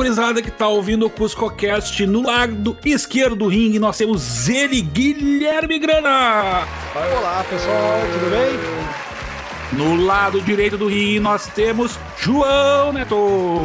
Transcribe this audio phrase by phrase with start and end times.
[0.00, 5.78] gurizada que tá ouvindo o CuscoCast no lado esquerdo do ringue nós temos ele, Guilherme
[5.78, 6.66] Grana.
[6.94, 9.78] Olá pessoal, tudo bem?
[9.78, 13.60] No lado direito do ringue nós temos João Neto.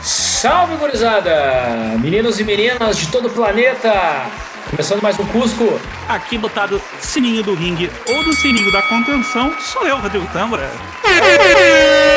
[0.00, 1.98] Salve, gurizada!
[1.98, 4.30] Meninos e meninas de todo o planeta!
[4.70, 5.80] Começando mais um Cusco.
[6.08, 10.70] Aqui botado sininho do ringue ou do sininho da contenção, sou eu, Rodrigo Tambra.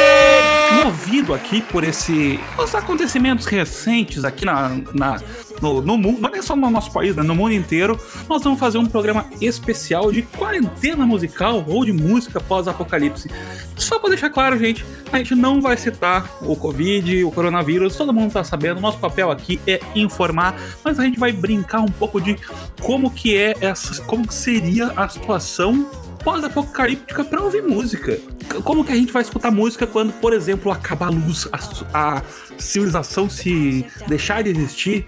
[0.83, 5.21] Movido aqui por esse, os acontecimentos recentes aqui na, na-
[5.61, 8.59] no, no mundo, não é só no nosso país, né, no mundo inteiro, nós vamos
[8.59, 13.29] fazer um programa especial de quarentena musical ou de música pós-apocalipse.
[13.75, 18.11] Só pra deixar claro, gente, a gente não vai citar o Covid, o coronavírus, todo
[18.11, 22.19] mundo tá sabendo, nosso papel aqui é informar, mas a gente vai brincar um pouco
[22.19, 22.37] de
[22.81, 25.87] como que é essa, como que seria a situação
[26.23, 28.19] pós-apocalíptica pra ouvir música.
[28.63, 32.21] Como que a gente vai escutar música quando, por exemplo, acabar a luz, a, a
[32.57, 35.05] civilização se deixar de existir?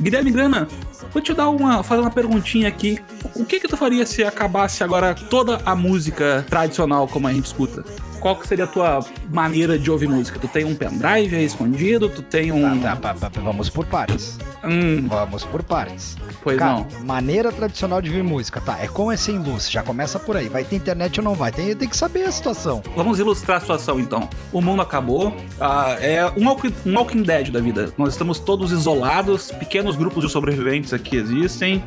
[0.00, 0.68] Guilherme Grana,
[1.12, 2.98] vou te dar uma, fazer uma perguntinha aqui.
[3.34, 7.46] O que que tu faria se acabasse agora toda a música tradicional como a gente
[7.46, 7.84] escuta?
[8.20, 10.38] Qual que seria a tua maneira de ouvir música?
[10.38, 12.08] Tu tem um pendrive aí escondido?
[12.08, 12.80] Tu tem um...
[12.80, 14.38] Tá, tá, pá, pá, vamos por partes.
[14.64, 16.16] Hum, Vamos por partes.
[16.42, 16.86] pois Cara, não.
[17.04, 18.76] maneira tradicional de ouvir música, tá?
[18.80, 20.48] É como é sem luz, já começa por aí.
[20.48, 21.52] Vai ter internet ou não vai?
[21.52, 22.82] Tem, tem que saber a situação.
[22.96, 24.28] Vamos ilustrar a situação então.
[24.52, 27.92] O mundo acabou, ah, é um walking, um walking Dead da vida.
[27.96, 31.82] Nós estamos todos isolados, pequenos grupos de sobreviventes aqui existem.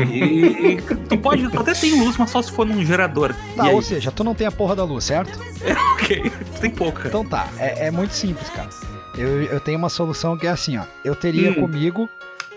[0.00, 3.34] E, e tu pode até tem luz, mas só se for num gerador.
[3.56, 5.38] Tá, e ou seja, tu não tem a porra da luz, certo?
[5.94, 7.08] ok, tem pouca.
[7.08, 8.68] Então tá, é, é muito simples, cara.
[9.16, 10.84] Eu, eu tenho uma solução que é assim, ó.
[11.04, 11.54] Eu teria Hum.
[11.54, 12.08] comigo,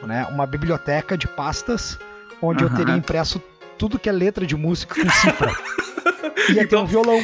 [0.04, 1.98] né, uma biblioteca de pastas
[2.42, 2.76] onde eu Aham.
[2.78, 3.42] teria impresso
[3.78, 5.56] tudo que é letra de música com cifra.
[6.50, 7.22] Ia ter um violão.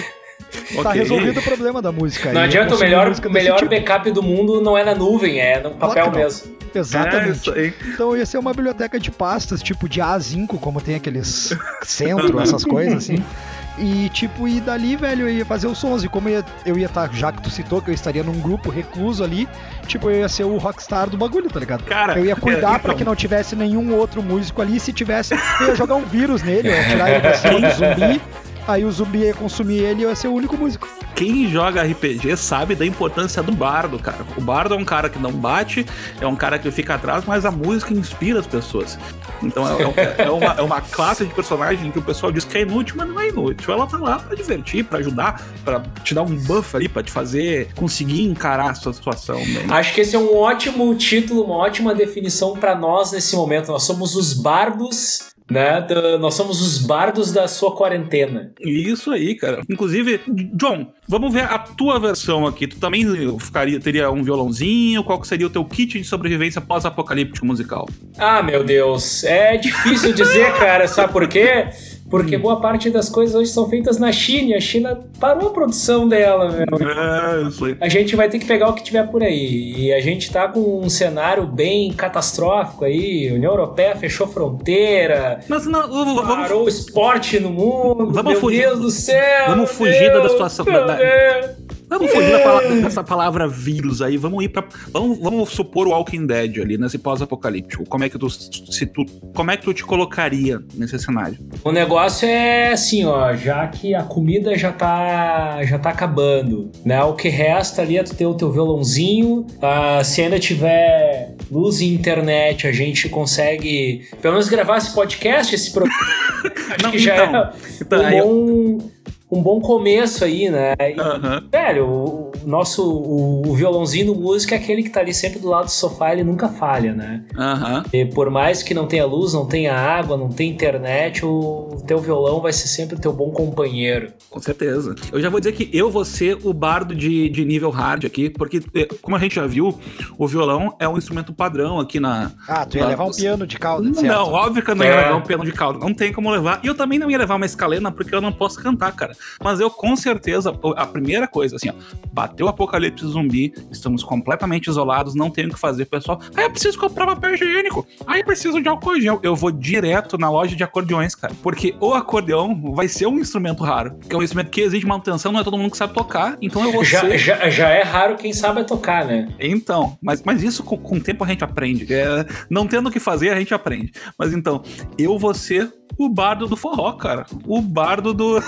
[0.76, 0.92] Tá Ok.
[1.02, 2.32] resolvido o problema da música.
[2.32, 3.70] Não Ia adianta, o melhor, o melhor tipo.
[3.70, 6.56] backup do mundo não é na nuvem, é no papel mesmo.
[6.74, 7.50] É Exatamente.
[7.52, 7.74] aí.
[7.88, 12.64] Então ia ser uma biblioteca de pastas, tipo de A5, como tem aqueles centro, essas
[12.64, 13.24] coisas assim.
[13.78, 16.04] E tipo, e dali, velho, eu ia fazer os sons.
[16.04, 18.40] E como eu ia- eu ia estar, já que tu citou que eu estaria num
[18.40, 19.48] grupo recluso ali,
[19.88, 21.84] tipo, eu ia ser o rockstar do bagulho, tá ligado?
[21.84, 24.80] Cara, eu ia cuidar é, pra que não tivesse nenhum outro músico ali.
[24.80, 27.70] Se tivesse, eu ia jogar um vírus nele, eu ia tirar ele da cima do
[27.76, 28.22] zumbi.
[28.68, 30.88] Aí o zumbi ia consumir ele e eu ia ser o único músico.
[31.16, 34.26] Quem joga RPG sabe da importância do bardo, cara.
[34.38, 35.86] O bardo é um cara que não bate,
[36.20, 38.98] é um cara que fica atrás, mas a música inspira as pessoas.
[39.44, 42.58] Então é, é- é uma, é uma classe de personagem que o pessoal diz que
[42.58, 43.74] é inútil, mas não é inútil.
[43.74, 47.12] Ela tá lá pra divertir, pra ajudar, pra te dar um buff ali, pra te
[47.12, 49.38] fazer conseguir encarar a sua situação.
[49.38, 49.66] Né?
[49.70, 53.68] Acho que esse é um ótimo título, uma ótima definição pra nós nesse momento.
[53.72, 55.80] Nós somos os bardos, né?
[55.82, 58.52] da- nós somos os bardos da sua quarentena.
[58.60, 59.62] Isso aí, cara.
[59.70, 60.20] Inclusive,
[60.54, 62.68] John, vamos ver a tua versão aqui.
[62.68, 63.06] Tu também
[63.40, 65.04] ficaria, teria um violãozinho?
[65.04, 67.88] Qual seria o teu kit de sobrevivência pós-apocalíptico musical?
[68.18, 69.24] Ah, meu Deus.
[69.24, 70.88] É difícil dizer, cara.
[70.88, 71.68] Sabe por quê?
[72.14, 75.52] Porque boa parte das coisas hoje são feitas na China e a China parou a
[75.52, 76.66] produção dela, meu.
[76.88, 77.76] É, isso aí.
[77.82, 79.74] A gente vai ter que pegar o que tiver por aí.
[79.78, 83.30] E a gente tá com um cenário bem catastrófico aí.
[83.30, 88.12] A União Europeia fechou fronteira, Mas não, vamos, parou o esporte no mundo.
[88.12, 89.46] Vamos meu fugir- Deus do céu!
[89.48, 91.54] vamos fugir da situação- da- da-.
[91.98, 96.60] Vamos fugir dessa palavra vírus aí, vamos ir para vamos, vamos supor o Walking Dead
[96.60, 97.86] ali nesse pós-apocalíptico.
[97.88, 99.06] Como é que tu se tu
[99.36, 101.38] como é que tu te colocaria nesse cenário?
[101.64, 107.02] O negócio é assim, ó, já que a comida já tá, já tá acabando, né?
[107.04, 109.46] O que resta ali é tu ter o teu violãozinho.
[109.62, 115.54] ah, se ainda tiver luz e internet, a gente consegue pelo menos gravar esse podcast,
[115.54, 115.98] esse programa.
[116.74, 118.92] Acho Não, que já então, é então, um aí eu-
[119.38, 120.74] um bom começo aí, né?
[120.80, 121.44] E, Aham.
[121.52, 125.40] Velho, o, o nosso o, o violãozinho do músico é aquele que tá ali sempre
[125.40, 127.24] do lado do sofá, ele nunca falha, né?
[127.38, 127.84] Aham.
[127.94, 132.00] E por mais que não tenha luz, não tenha água, não tenha internet, o teu
[132.00, 134.12] violão vai ser sempre o teu bom companheiro.
[134.30, 134.96] Com certeza.
[135.12, 138.30] Eu já vou dizer que eu vou ser o bardo de, de nível hard aqui,
[138.30, 139.78] porque, eh, como a gente já viu,
[140.18, 142.32] o violão é um instrumento padrão aqui na.
[142.48, 144.06] Ah, tu ia Lá- levar um piano de cauda, certo?
[144.06, 144.96] Não, óbvio que eu não ia É.
[145.06, 145.80] levar um piano de cauda.
[145.80, 146.60] Não tem como levar.
[146.64, 149.16] E eu também não ia levar uma escalena, porque eu não posso cantar, cara.
[149.44, 151.74] Mas eu, com certeza, a primeira coisa, assim, ó,
[152.12, 156.20] bateu o apocalipse zumbi, estamos completamente isolados, não tenho o que fazer, pessoal.
[156.36, 157.86] Aí eu preciso comprar papel higiênico.
[158.06, 159.20] Aí eu preciso de álcool gel.
[159.24, 161.34] Eu vou direto na loja de acordeões, cara.
[161.42, 163.94] Porque o acordeão vai ser um instrumento raro.
[163.96, 166.38] Porque é um instrumento que exige manutenção, não é todo mundo que sabe tocar.
[166.42, 167.18] Então eu vou Já, ser...
[167.18, 169.30] já, já é raro quem sabe tocar, né?
[169.40, 171.92] Então, mas, mas isso com, com o tempo a gente aprende.
[171.94, 173.92] É, não tendo o que fazer, a gente aprende.
[174.18, 174.62] Mas então,
[174.98, 177.26] eu vou ser o bardo do forró, cara.
[177.48, 178.40] O bardo do.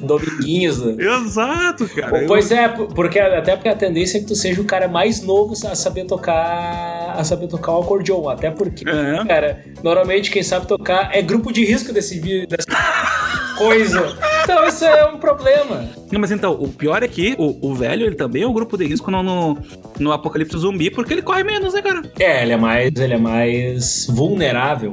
[0.00, 0.84] Dominguinhos.
[0.84, 1.04] né?
[1.04, 2.24] Exato, cara.
[2.26, 5.54] Pois é, porque até porque a tendência é que tu seja o cara mais novo
[5.66, 8.28] a saber tocar a saber tocar o acordeon.
[8.28, 9.24] Até porque, É.
[9.24, 12.66] cara, normalmente quem sabe tocar é grupo de risco desse dessa
[13.56, 14.16] coisa.
[14.42, 15.88] Então isso é um problema.
[16.10, 18.76] Não, mas então, o pior é que o, o velho, ele também é um grupo
[18.76, 19.58] de risco no, no,
[19.98, 22.02] no apocalipse zumbi, porque ele corre menos, né, cara?
[22.18, 24.92] É, ele é mais, ele é mais vulnerável.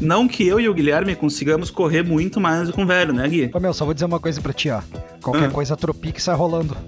[0.00, 3.28] Não que eu e o Guilherme consigamos correr muito mais do que um velho, né,
[3.28, 3.50] Gui?
[3.54, 4.80] Ô meu, só vou dizer uma coisa pra ti, ó.
[5.22, 5.50] Qualquer Ah.
[5.50, 6.76] coisa tropique sai rolando.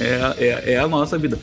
[0.00, 1.38] É, é, é a nossa vida.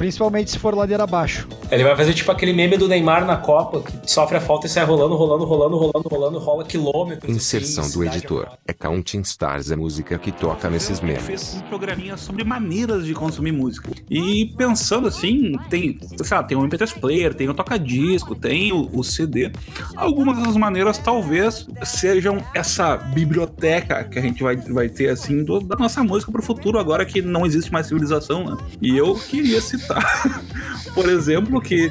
[0.00, 1.46] Principalmente se for ladeira abaixo.
[1.70, 4.70] Ele vai fazer tipo aquele meme do Neymar na Copa, que sofre a falta e
[4.70, 7.30] sai rolando, rolando, rolando, rolando, rolando, rola quilômetros.
[7.36, 8.48] Inserção assim, do editor.
[8.66, 11.54] É Counting Stars a música que toca nesses Ele fez memes.
[11.56, 13.90] um programinha sobre maneiras de consumir música.
[14.08, 18.88] E pensando assim, tem, sei lá, tem o MP3 Player, tem o toca-disco, tem o,
[18.94, 19.52] o CD.
[19.94, 25.60] Algumas dessas maneiras talvez sejam essa biblioteca que a gente vai, vai ter, assim, do-
[25.60, 28.56] da nossa música pro futuro, agora que não existe mais civilização, né?
[28.80, 29.89] E eu queria citar,
[30.94, 31.90] por exemplo, que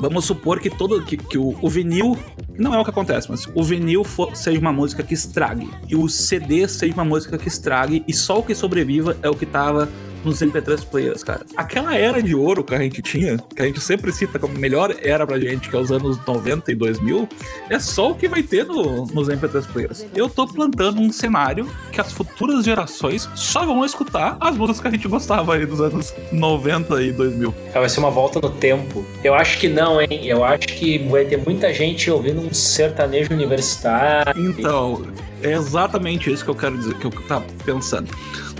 [0.00, 2.18] Vamos supor que todo que, que o, o vinil
[2.58, 5.94] não é o que acontece, mas o vinil for- seja uma música que estrague e
[5.94, 9.46] o CD seja uma música que estrague e só o que sobreviva é o que
[9.46, 9.88] tava
[10.24, 11.44] nos MP3 players, cara.
[11.56, 14.94] Aquela era de ouro que a gente tinha, que a gente sempre cita como melhor
[15.02, 17.28] era pra gente, que é os anos 90 e 2000,
[17.70, 20.06] é só o que vai ter no- nos MP3 players.
[20.14, 24.88] Eu tô plantando um cenário que as futuras gerações só vão escutar as músicas que
[24.88, 27.54] a gente gostava aí dos anos 90 e 2000.
[27.72, 29.04] Vai ser uma volta no tempo.
[29.22, 30.24] Eu acho que não, hein?
[30.26, 34.32] Eu acho que vai ter muita gente ouvindo um sertanejo universitário.
[34.50, 35.02] Então,
[35.42, 38.08] é exatamente isso que eu quero dizer, que eu tava pensando.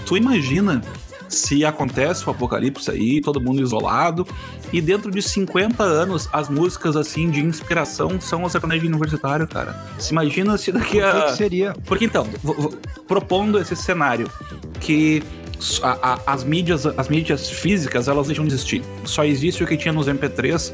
[0.07, 0.83] Tu imagina
[1.29, 4.27] se acontece o apocalipse aí, todo mundo isolado,
[4.73, 9.75] e dentro de 50 anos as músicas assim de inspiração são o sertanejo universitário, cara.
[9.99, 11.29] Se imagina se daqui O que, a.
[11.37, 11.75] seria?
[11.87, 12.27] Porque então,
[13.07, 14.29] propondo esse cenário
[14.81, 15.23] que
[15.83, 18.83] a- a- as mídias, as mídias físicas, elas deixam de existir.
[19.05, 20.73] Só existe o que tinha nos MP3.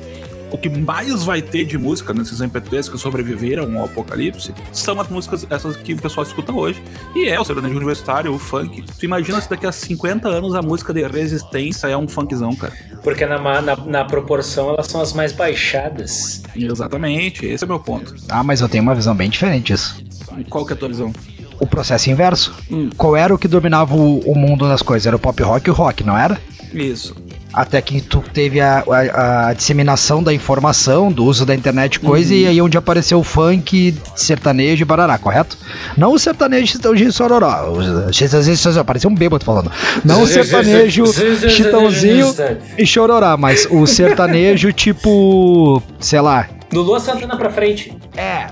[0.51, 5.09] O que mais vai ter de música nesses MP3 que sobreviveram ao apocalipse são as
[5.09, 6.83] músicas essas que o pessoal escuta hoje.
[7.15, 8.83] E é o sertanejo universitário, o funk.
[8.99, 12.73] Tu imagina se daqui a 50 anos a música de resistência é um funkzão, cara.
[13.03, 16.43] Porque na, na, na proporção elas são as mais baixadas.
[16.55, 18.15] Exatamente, esse é o meu ponto.
[18.29, 20.03] Ah, mas eu tenho uma visão bem diferente disso.
[20.49, 21.13] Qual que é a tua visão?
[21.59, 22.55] O processo inverso.
[22.71, 22.91] Hum.
[22.97, 25.07] Qual era o que dominava o, o mundo das coisas?
[25.07, 26.41] Era o pop rock e o rock, não era?
[26.73, 27.15] Isso.
[27.53, 31.99] Até que tu teve a, a- a disseminação da informação, do uso da internet e
[32.01, 35.57] coisa, e aí onde apareceu o funk, sertanejo e barará, correto?
[35.97, 37.75] Não o sertanejo Chitãozinho e Sororó.
[38.13, 39.71] Sertanejo parecia um bêbado falando.
[40.05, 41.05] Não o sertanejo
[41.49, 42.35] Chitãozinho
[42.79, 47.97] e Chororá, mas o sertanejo tipo, sei lá, Do Lua Santana pra frente.
[48.17, 48.47] é,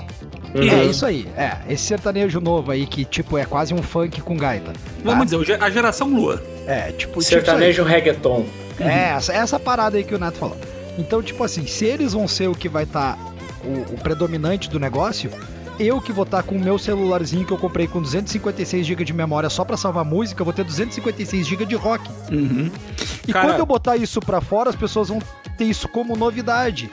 [0.55, 0.63] Uhum.
[0.63, 1.29] é isso aí.
[1.37, 4.73] É, esse sertanejo novo aí que tipo é quase um funk com gaita.
[5.05, 5.25] Vamos tá?
[5.25, 6.43] dizer, o ge- a geração lua.
[6.67, 8.39] É, tipo, Sertanejo reggaeton.
[8.39, 8.68] tipo isso aí.
[8.81, 10.57] É, essa, essa parada aí que o Neto falou.
[10.99, 13.17] Então, tipo assim, se eles vão ser o que vai estar
[13.65, 15.31] o, o predominante do negócio,
[15.79, 19.13] eu que vou estar com o meu celularzinho que eu comprei com 256 GB de
[19.13, 22.09] memória só pra salvar música, vou ter 256 GB de rock.
[22.31, 22.71] Uhum.
[23.27, 25.21] E Cara- quando eu botar isso pra fora, as pessoas vão
[25.57, 26.91] ter isso como novidade.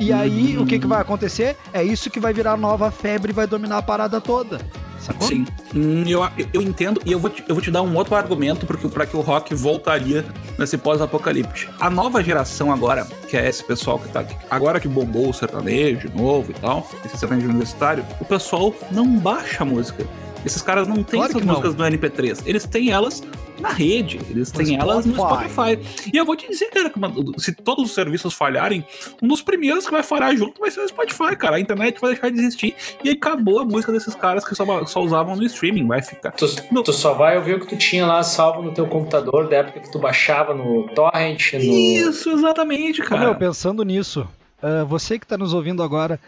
[0.00, 1.56] E aí, o que, que vai acontecer?
[1.72, 4.60] É isso que vai virar nova febre e vai dominar a parada toda.
[5.00, 5.28] Sacou?
[5.28, 5.46] Sim.
[5.74, 8.66] Hum, Eu, eu entendo e eu vou te, eu vou te dar um outro argumento
[8.66, 10.24] porque, pra que o rock voltaria
[10.58, 11.68] nesse pós-apocalipse.
[11.80, 15.32] A nova geração agora, que é esse pessoal que tá aqui, agora que bombou o
[15.34, 20.04] sertanejo de novo e tal, esse sertanejo universitário, o pessoal não baixa a música.
[20.44, 21.54] Esses caras não têm Claro essas que não.
[21.60, 22.42] músicas no MP3.
[22.46, 23.22] Eles têm elas
[23.60, 25.78] na rede, eles têm elas no Spotify.
[26.12, 26.98] E eu vou te dizer, cara, que
[27.38, 28.84] se todos os serviços falharem,
[29.22, 31.56] um dos primeiros que vai falhar junto vai ser o Spotify, cara.
[31.56, 32.74] A internet vai deixar de existir
[33.04, 36.32] e aí acabou a música desses caras que só, só usavam no streaming, vai ficar.
[36.32, 36.46] Tu,
[36.84, 39.80] tu só vai ouvir o que tu tinha lá salvo no teu computador da época
[39.80, 41.60] que tu baixava no torrent, no...
[41.60, 43.22] Isso, exatamente, cara.
[43.22, 44.26] Meu, pensando nisso,
[44.62, 46.20] ah, você que tá nos ouvindo agora,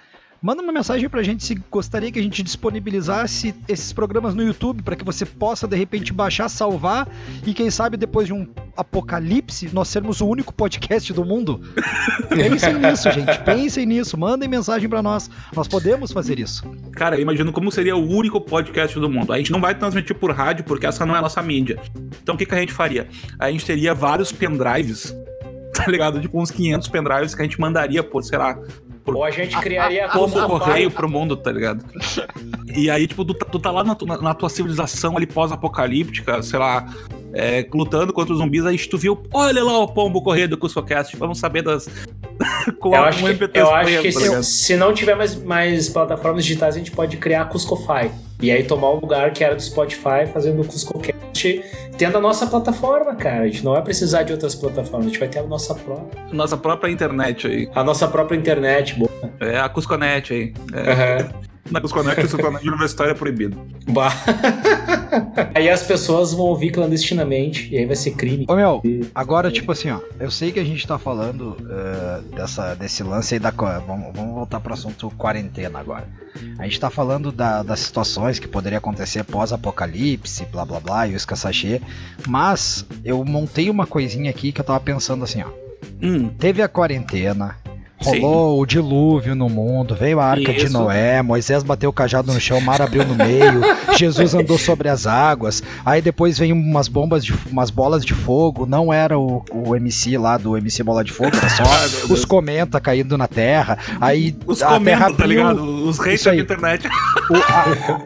[0.43, 4.83] Manda uma mensagem pra gente se gostaria que a gente disponibilizasse esses programas no YouTube
[4.83, 7.07] para que você possa de repente baixar, salvar
[7.47, 11.61] e quem sabe depois de um apocalipse nós sermos o único podcast do mundo.
[12.31, 13.39] Pensem nisso, gente.
[13.41, 14.19] Pensem nisso.
[14.19, 15.29] Mandem mensagem pra nós.
[15.55, 16.65] Nós podemos fazer isso.
[16.93, 19.35] Cara, eu imagino como seria o único podcast do mundo.
[19.35, 21.79] A gente não vai transmitir por rádio porque essa não é a nossa mídia.
[22.23, 23.09] Então o que, que a gente faria?
[23.39, 25.15] A gente teria vários pendrives,
[25.77, 26.19] tá ligado?
[26.19, 28.59] Tipo uns 500 pendrives que a gente mandaria por, sei lá,
[29.17, 31.85] Ou a gente criaria como uma correio pro mundo, tá ligado?
[32.77, 36.43] E aí, tipo, tu, tá- tu tá lá na, na- na tua civilização ali pós-apocalíptica,
[36.43, 36.87] sei lá,
[37.33, 41.17] é, lutando contra os zumbis, aí tu viu, olha lá o pombo correio do CuscoCast,
[41.17, 41.89] vamos saber das.
[42.81, 45.35] com Eu a- acho um que, MP3 eu acho que se, se não tiver mais,
[45.43, 48.11] mais plataformas digitais, a gente pode criar a Cuscofy.
[48.43, 50.65] E aí tomar o lugar que era do Spotify, fazendo o
[51.41, 51.65] CuscoCast,
[51.97, 53.43] tendo a nossa plataforma, cara.
[53.43, 56.23] A gente não vai precisar de outras plataformas, a gente vai ter a nossa própria.
[56.33, 57.69] Nossa própria internet aí.
[57.75, 59.11] A nossa própria internet, boa.
[59.41, 60.55] É a Cusconet aí.
[60.73, 61.50] É, Aham.
[61.71, 63.61] Na Cusconet, o universitário é proibido.
[63.89, 64.13] Bah.
[65.55, 68.47] aí as pessoas vão ouvir clandestinamente, e aí vai ser crime.
[68.49, 68.83] Ô meu,
[69.15, 73.35] agora, tipo assim, ó, eu sei que a gente tá falando eh, dessa, desse lance
[73.35, 73.51] aí da.
[73.51, 76.09] Vamos, vamos voltar pro assunto quarentena agora.
[76.59, 81.13] A gente tá falando da- das situações que poderia acontecer pós-apocalipse, blá blá blá, e
[81.13, 81.81] o escassachê.
[82.27, 85.49] Mas eu montei uma coisinha aqui que eu tava pensando assim, ó.
[86.03, 87.57] Hum, Teve a quarentena.
[88.03, 90.73] Rolou o dilúvio no mundo, veio a arca de Isso.
[90.73, 93.61] Noé, Moisés bateu o cajado no chão, o mar abriu no meio,
[93.97, 98.65] Jesus andou sobre as águas, aí depois veio umas bombas, de, umas bolas de fogo,
[98.65, 102.11] não era o, o MC lá do MC Bola de Fogo, era só Deus.
[102.11, 105.63] os cometa caindo na terra, aí os a terra tá abriu, ligado?
[105.87, 106.89] Os Isso da internet.
[107.29, 107.37] o-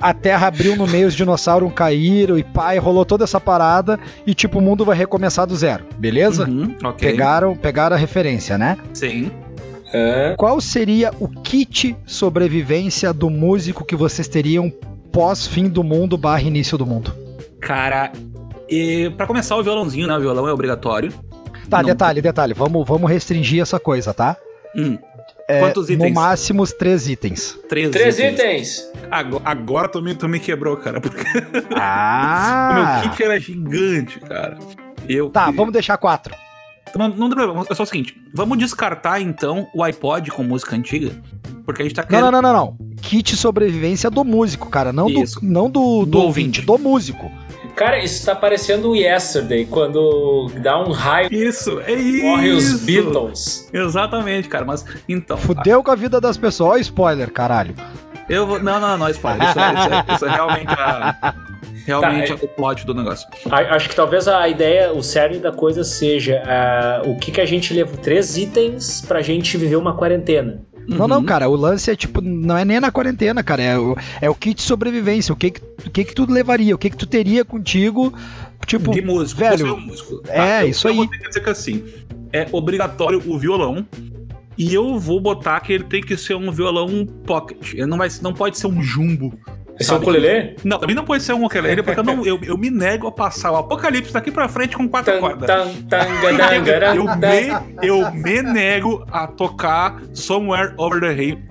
[0.03, 3.99] a, a terra abriu no meio, os dinossauros caíram e pai, rolou toda essa parada
[4.27, 6.49] e tipo, o mundo vai recomeçar do zero, beleza?
[6.49, 7.11] Uhum, ok.
[7.11, 8.77] Pegaram, pegaram a referência, né?
[8.93, 9.31] Sim.
[9.93, 10.35] Hã?
[10.37, 14.71] Qual seria o kit sobrevivência do músico que vocês teriam
[15.13, 17.15] pós fim do mundo barra início do mundo?
[17.61, 18.13] Cara,
[18.69, 20.17] e pra começar o violãozinho, né?
[20.17, 21.13] O violão é obrigatório.
[21.69, 21.85] Tá, Não.
[21.89, 24.37] detalhe, detalhe, vamos, vamos restringir essa coisa, tá?
[24.77, 24.99] Hum,
[25.49, 26.15] É, Quantos No itens?
[26.15, 27.59] máximo os três itens.
[27.69, 28.33] três, Três itens.
[28.79, 28.93] itens.
[29.11, 31.01] Agora, agora tu, me, tu me quebrou, cara.
[31.03, 33.01] Porque o Ah!
[33.03, 34.57] meu kit era gigante, cara.
[35.09, 36.35] Eu, Tá, vamos deixar quatro.
[36.97, 37.67] Não, não tem problema.
[37.71, 41.11] É só o seguinte: vamos descartar então o iPod com música antiga.
[41.65, 42.31] Porque a gente tá Não, querendo.
[42.31, 42.95] não, não, não, não.
[43.01, 44.93] Kit sobrevivência do músico, cara.
[44.93, 47.31] Não do, não do, do, Do ouvinte, do músico.
[47.75, 52.25] Cara, isso tá parecendo o Yesterday, quando dá um raio Isso, é isso.
[52.25, 53.69] morre os Beatles.
[53.73, 54.65] Exatamente, cara.
[54.65, 55.37] Mas então.
[55.37, 56.71] Fudeu com a vida das pessoas.
[56.71, 57.75] Ó, spoiler, caralho.
[58.29, 58.63] Eu vou.
[58.63, 59.49] Não, não, não, spoiler.
[59.51, 61.35] Isso, é- isso, é, isso é realmente a.
[61.87, 63.29] Realmente Tá, é o plot do negócio.
[63.51, 67.45] Acho que talvez a ideia, o cerne da coisa seja ah, o que que a
[67.45, 67.95] gente leva.
[67.99, 70.63] Três itens pra gente viver uma quarentena.
[70.89, 71.25] Não, não, Uhum.
[71.27, 74.35] cara, o lance é tipo, não é nem na quarentena, cara, é o, é o
[74.35, 77.45] kit sobrevivência, o que que, o que que tu levaria, o que que tu teria
[77.45, 78.15] contigo,
[78.67, 79.41] tipo, de músico.
[79.41, 80.23] velho, você é um músico.
[80.29, 80.97] é, eu- isso eu aí.
[80.97, 81.85] vou ter que dizer que assim,
[82.33, 83.85] é obrigatório o violão.
[84.57, 87.75] E eu vou botar que ele tem que ser um violão pocket.
[87.75, 89.37] Ele não, vai, não pode ser um jumbo.
[89.79, 90.57] Esse é um ukulele?
[90.63, 93.13] Não, também não pode ser um ukulele, porque eu, não, eu, eu me nego a
[93.13, 95.47] passar o apocalipse daqui pra frente com quatro cordas.
[96.97, 97.51] Eu, eu me,
[97.83, 101.43] eu me nego a tocar Somewhere Over the eternidade.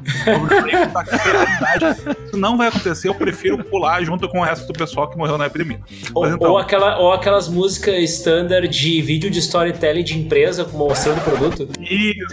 [2.26, 5.38] Isso não vai acontecer, eu prefiro pular junto com o resto do pessoal que morreu
[5.38, 5.80] na epidemia.
[6.14, 11.18] Ou, então- ou aquela, ou aquelas músicas standard de vídeo de storytelling de empresa mostrando
[11.18, 11.68] o produto.
[11.82, 12.26] Isso.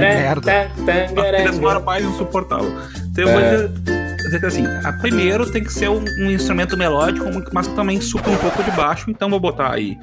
[0.00, 0.52] merda.
[0.62, 0.68] A
[1.32, 2.72] trilha sonora mais insuportável.
[3.10, 3.66] Então eu vou É.
[3.66, 3.99] dizer,
[4.30, 8.00] dizer que assim, a primeiro tem que ser um, um instrumento melódico, mas que também
[8.00, 9.96] supra um pouco de baixo, então vou botar aí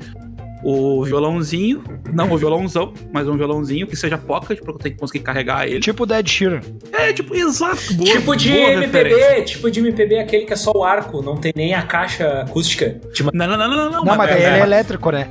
[0.63, 4.99] o violãozinho, não o violãozão, mas um violãozinho que seja pocket, porque eu tenho que
[4.99, 5.79] conseguir carregar ele.
[5.79, 6.61] tipo Dead Sheeran.
[6.91, 9.43] É, tipo, exato, boa, Tipo de boa MPB, referência.
[9.45, 12.99] tipo de MPB aquele que é só o arco, não tem nem a caixa acústica.
[13.13, 15.29] Tipo, Não, não, não, não, não, Não, mas ele é é, elétrico, né?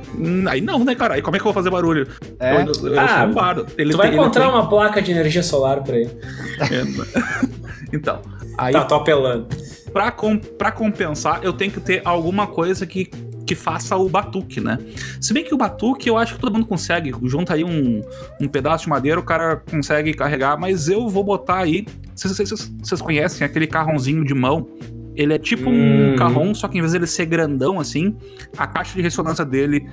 [0.49, 1.15] Aí não, né, cara?
[1.15, 2.07] Aí como é que eu vou fazer barulho?
[2.39, 2.55] É.
[2.55, 3.67] Eu, eu, eu Ah, sou um bardo.
[3.77, 6.09] Ele tu vai tem- ele encontrar tem- uma placa de energia solar pra ele.
[7.93, 8.21] Então,
[8.57, 9.47] aí Tá, tô apelando.
[9.93, 13.05] pra, com, pra compensar, eu tenho que ter alguma coisa que,
[13.45, 14.77] que faça o batuque, né?
[15.21, 17.13] Se bem que o batuque eu acho que todo mundo consegue.
[17.23, 18.01] Junta aí um,
[18.41, 21.85] um pedaço de madeira, o cara consegue carregar, mas eu vou botar aí.
[22.15, 24.67] Vocês, conhecem aquele carrãozinho de mão?
[25.15, 26.13] Ele é tipo Hum.
[26.13, 28.15] um carrão, só que em vez dele ser grandão assim,
[28.57, 29.87] a caixa de ressonância dele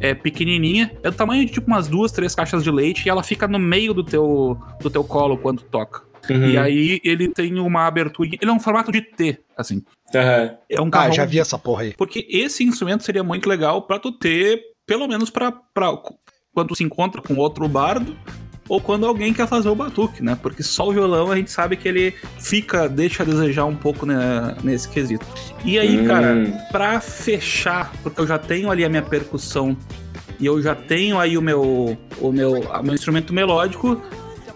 [0.00, 3.22] é pequenininha, é do tamanho de tipo umas duas, três caixas de leite e ela
[3.22, 6.02] fica no meio do teu, do teu colo quando toca.
[6.30, 6.46] Uhum.
[6.50, 9.82] E aí ele tem uma abertura, ele é um formato de T, assim.
[10.14, 10.54] Aham.
[10.70, 11.94] É um Ah, carrão já vi essa porra aí.
[11.96, 15.92] porque esse instrumento seria muito legal pra tu ter, pelo menos pra, pra
[16.54, 18.16] quando tu se encontra com outro bardo,
[18.68, 20.38] ou quando alguém quer fazer o batuque, né?
[20.40, 24.06] Porque só o violão a gente sabe que ele fica, deixa a desejar um pouco
[24.06, 25.26] né, nesse quesito.
[25.64, 26.06] E aí, Hum.
[26.06, 26.34] cara,
[26.72, 29.76] pra fechar, porque eu já tenho ali a minha percussão
[30.40, 34.00] e eu já tenho aí o meu, o meu, o meu instrumento melódico,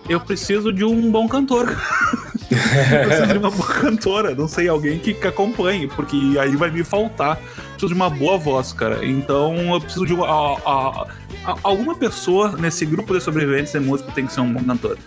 [0.09, 1.69] eu preciso de um bom cantor.
[2.51, 6.71] eu preciso de uma boa cantora, não sei, alguém que, que acompanhe, porque aí vai
[6.71, 7.37] me faltar.
[7.73, 9.05] Preciso de uma boa voz, cara.
[9.05, 11.07] Então eu preciso de uma, a-
[11.45, 14.99] a- alguma pessoa nesse grupo de sobreviventes de música tem que ser um bom cantor.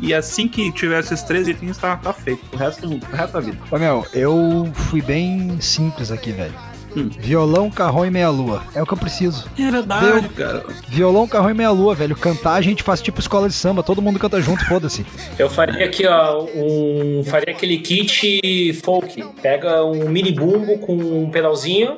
[0.00, 2.42] E assim que tiver esses três itens, tá, tá feito.
[2.52, 3.58] O resto, o resto da vida.
[3.70, 6.52] Ô, meu, eu fui bem simples aqui, velho.
[6.96, 7.10] Hum.
[7.18, 8.62] Violão, carrão e meia-lua.
[8.74, 9.48] É o que eu preciso.
[9.58, 10.64] É verdade, cara.
[10.88, 12.16] Violão, carrão e meia-lua, velho.
[12.16, 13.82] Cantar a gente faz tipo escola de samba.
[13.82, 15.04] Todo mundo canta junto, foda-se.
[15.38, 17.24] Eu faria aqui, ó, um.
[17.24, 19.22] Faria aquele kit folk.
[19.42, 21.96] Pega um mini bumbo com um pedalzinho,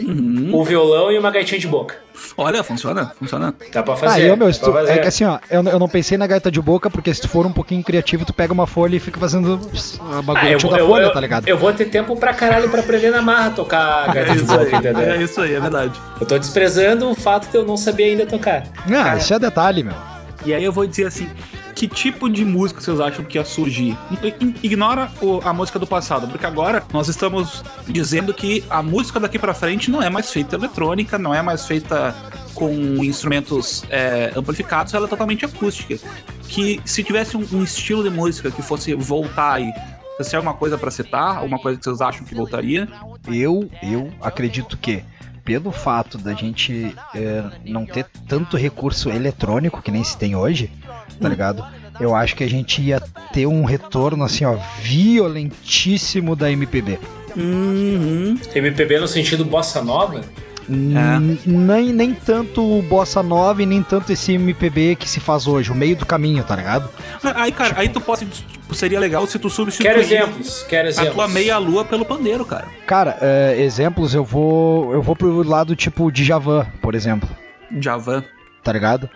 [0.00, 0.50] Uhum.
[0.54, 1.96] o violão e uma gaitinha de boca.
[2.36, 3.54] Olha, funciona, funciona.
[3.72, 4.22] Dá pra Ah, fazer.
[4.24, 4.90] e eu, meu, tu- fazer.
[4.92, 7.28] é que assim, ó, eu, eu não pensei na gaita de boca, porque se tu
[7.28, 9.60] for um pouquinho criativo, tu pega uma folha e fica fazendo
[10.00, 11.48] a Ah, bagulho eu, da eu, folha, eu- tá ligado?
[11.48, 14.62] eu vou ter tempo pra caralho pra aprender na marra tocar É gaita de boca,
[14.64, 15.02] aí, entendeu?
[15.12, 15.92] é isso aí, é verdade.
[16.20, 18.64] Eu tô desprezando o fato de eu não saber ainda tocar.
[18.90, 19.94] Ah, isso é detalhe, meu.
[20.44, 21.28] E aí eu vou dizer assim,
[21.78, 23.96] que tipo de música vocês acham que ia surgir?
[24.62, 29.38] Ignora o- a música do passado, porque agora nós estamos dizendo que a música daqui
[29.38, 32.14] pra frente não é mais feita eletrônica, não é mais feita
[32.54, 32.72] com
[33.04, 35.96] instrumentos é, amplificados, ela é totalmente acústica.
[36.48, 39.70] Que se tivesse um, um estilo de música que fosse voltar aí,
[40.16, 41.36] vocês têm alguma coisa pra citar?
[41.36, 42.88] Alguma coisa que vocês acham que voltaria?
[43.28, 45.04] Eu, eu acredito que
[45.48, 50.70] pelo fato da gente é, não ter tanto recurso eletrônico que nem se tem hoje,
[51.18, 51.64] tá ligado?
[51.98, 53.00] Eu acho que a gente ia
[53.32, 56.98] ter um retorno assim, ó, violentíssimo da MPB.
[57.34, 58.38] Uhum.
[58.54, 60.22] MPB no sentido bossa nova?
[60.68, 65.46] N- Nem, nem tanto o bossa nova e nem tanto esse MPB que se faz
[65.46, 66.88] hoje, o meio do caminho, tá ligado?
[67.22, 68.26] Aí, cara, aí tu pode.
[68.26, 71.14] tipo, seria legal se tu substituir Quero exemplos, quero a exemplos.
[71.14, 72.66] tua meia-lua pelo pandeiro, cara.
[72.86, 77.28] Cara, é, exemplos eu vou eu vou pro lado tipo de Javan, por exemplo,
[77.80, 78.22] Javan.
[78.62, 79.08] tá ligado?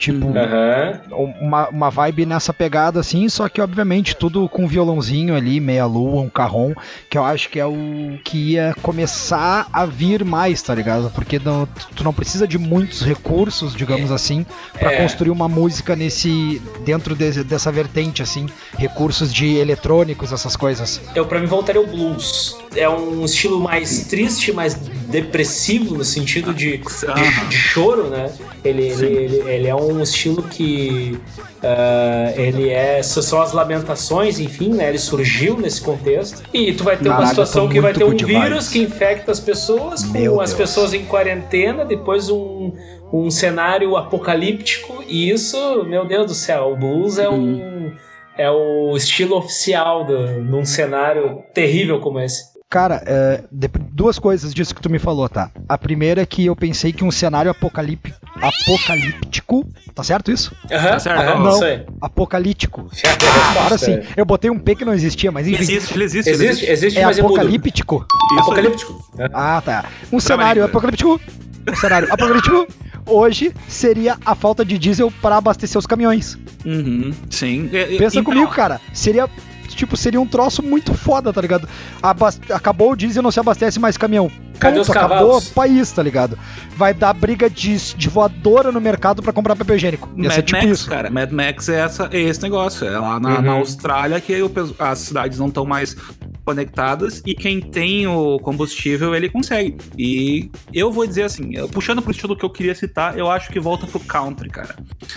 [0.00, 0.98] Tipo, Aham.
[1.42, 6.22] uma, uma vibe nessa pegada assim, só que obviamente tudo com violãozinho ali, meia lua,
[6.22, 6.72] um carrom,
[7.10, 11.10] que eu acho que é o que ia começar a vir mais, tá ligado?
[11.14, 14.46] Porque não- tu não precisa de muitos recursos, digamos assim,
[14.78, 15.02] pra É.
[15.02, 18.46] construir uma música nesse dentro de- dessa vertente assim,
[18.78, 20.98] recursos de eletrônicos, essas coisas.
[21.14, 22.56] Eu, pra mim, voltaria o blues.
[22.74, 24.74] É um estilo mais triste, mais
[25.10, 28.32] depressivo, no sentido de, de, de choro, né?
[28.64, 31.18] Ele, ele, ele, ele é um estilo que.
[31.62, 33.02] ah, ele é.
[33.02, 34.88] São as lamentações, enfim, né?
[34.88, 36.42] Ele surgiu nesse contexto.
[36.52, 40.04] E tu vai ter uma situação que vai ter um vírus que infecta as pessoas,
[40.04, 40.60] com Meu as Deus.
[40.60, 42.72] pessoas em quarentena, depois um.
[43.12, 47.92] Um cenário apocalíptico, e isso, meu Deus do céu, o blues é um,
[48.38, 50.06] é o estilo oficial
[50.44, 52.49] num cenário terrível como esse.
[52.70, 55.50] Cara, é, de- duas coisas disso que tu me falou, tá?
[55.68, 60.54] A primeira é que eu pensei que um cenário apocalip, apocalíptico, tá certo isso?
[60.70, 61.20] Aham, certo.
[61.20, 61.62] aham, Não.
[61.64, 61.84] aí.
[62.00, 62.88] Apocalíptico.
[62.92, 63.58] Já tem a resposta.
[63.60, 65.60] Agora sim, eu botei um P que não existia, mas enfim.
[65.62, 66.28] Existe, ele existe.
[66.30, 68.06] ele Existe, existe, É mas é apocalíptico?
[68.38, 69.04] Apocalíptico.
[69.34, 69.84] Ah, tá.
[70.12, 71.20] Um cenário apocalíptico.
[71.68, 72.68] Um cenário apocalíptico.
[73.04, 76.38] Hoje seria a falta de diesel para abastecer os caminhões.
[76.64, 77.68] Uhum, sim.
[77.72, 78.80] É, é, Pensa então, comigo, cara.
[78.92, 79.28] Seria.
[79.74, 81.68] Tipo, seria um troço muito foda, tá ligado?
[82.02, 84.30] Abas- Acabou o diesel, não se abastece mais caminhão.
[84.58, 86.38] Cadê os Acabou o país, tá ligado?
[86.76, 90.08] Vai dar briga de, de voadora no mercado pra comprar papel higiênico.
[90.16, 90.88] Ia Mad tipo Max, isso.
[90.88, 91.10] cara.
[91.10, 92.86] Mad Max é, essa, é esse negócio.
[92.86, 93.42] É lá na, Uhum.
[93.42, 94.34] na Austrália que
[94.78, 95.96] as cidades não estão mais
[96.44, 99.76] conectadas e quem tem o combustível ele consegue.
[99.96, 103.60] E eu vou dizer assim, puxando pro estilo que eu queria citar, eu acho que
[103.60, 104.76] volta pro country, cara.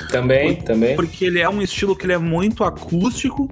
[0.10, 0.96] Também, também.
[0.96, 3.50] Porque ele é um estilo que ele é muito acústico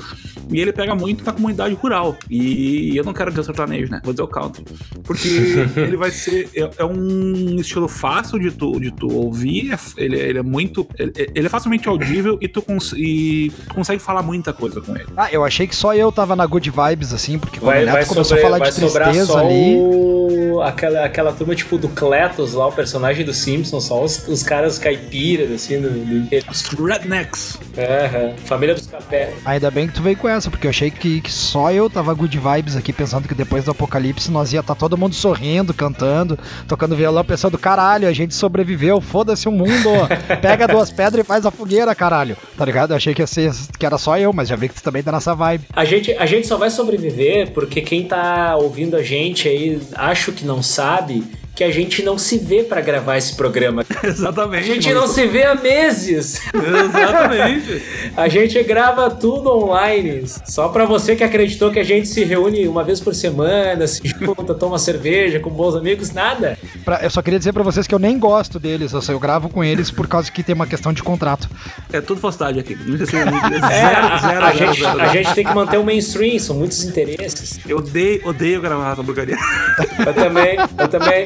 [0.49, 2.17] e ele pega muito na comunidade rural.
[2.29, 4.01] E eu não quero dizer o sertanejo, né?
[4.03, 4.63] Vou dizer o country.
[5.03, 5.27] Porque
[5.77, 6.49] ele vai ser.
[6.55, 9.73] É, é um estilo fácil de tu, de tu ouvir.
[9.73, 10.88] é Ele, ele é muito.
[10.97, 14.95] Ele, ele é facilmente audível e tu, cons e tu consegue falar muita coisa com
[14.95, 15.07] ele.
[15.15, 17.93] Ah, eu achei que só eu tava na good vibes, assim, porque Vai, o Neto
[17.93, 19.75] vai, começou sobre- a falar de sobrar tristeza só ali.
[19.77, 20.62] o...
[20.62, 24.77] aquela, aquela turma tipo do Cletus lá, o personagem do Simpsons, só os, os caras
[24.77, 26.51] caipiras, assim, do, do.
[26.51, 27.57] Os rednecks.
[27.77, 29.34] Aham, Família dos Capé.
[29.45, 32.13] Ainda bem que tu veio com essa, porque eu achei que, que só eu tava
[32.13, 36.38] good vibes aqui, pensando que depois do apocalipse nós ia estar todo mundo sorrindo, cantando,
[36.67, 39.89] tocando violão, pensando, caralho, a gente sobreviveu, foda-se o mundo,
[40.41, 42.36] pega duas pedras e faz a fogueira, caralho.
[42.57, 42.91] Tá ligado?
[42.91, 45.03] Eu achei que ia ser, que era só eu, mas já vi que tu também
[45.03, 45.65] tá nessa vibe.
[45.73, 50.31] A gente, a gente só vai sobreviver porque quem tá ouvindo a gente aí, acho
[50.31, 51.23] que não sabe,
[51.55, 53.85] que a gente não se vê pra gravar esse programa.
[54.03, 54.71] Exatamente.
[54.71, 56.39] A gente não se vê há meses.
[56.53, 57.81] Exatamente.
[58.15, 60.23] A gente grava tudo online.
[60.45, 64.01] Só pra você que acreditou que a gente se reúne uma vez por semana, se
[64.07, 66.57] junta, toma cerveja com bons amigos, nada.
[66.83, 69.19] Pra- eu só queria dizer pra vocês que eu nem gosto deles, eu, só- eu
[69.19, 71.49] gravo com eles por causa que tem uma questão de contrato.
[71.91, 72.75] É tudo falsidade aqui.
[72.75, 74.45] Não sei se é zero,
[75.01, 77.59] a, gente tem que manter o mainstream, são muitos interesses.
[77.67, 79.37] Eu odeio, odeio gravar essa porcaria.
[80.05, 81.25] Eu também, eu também.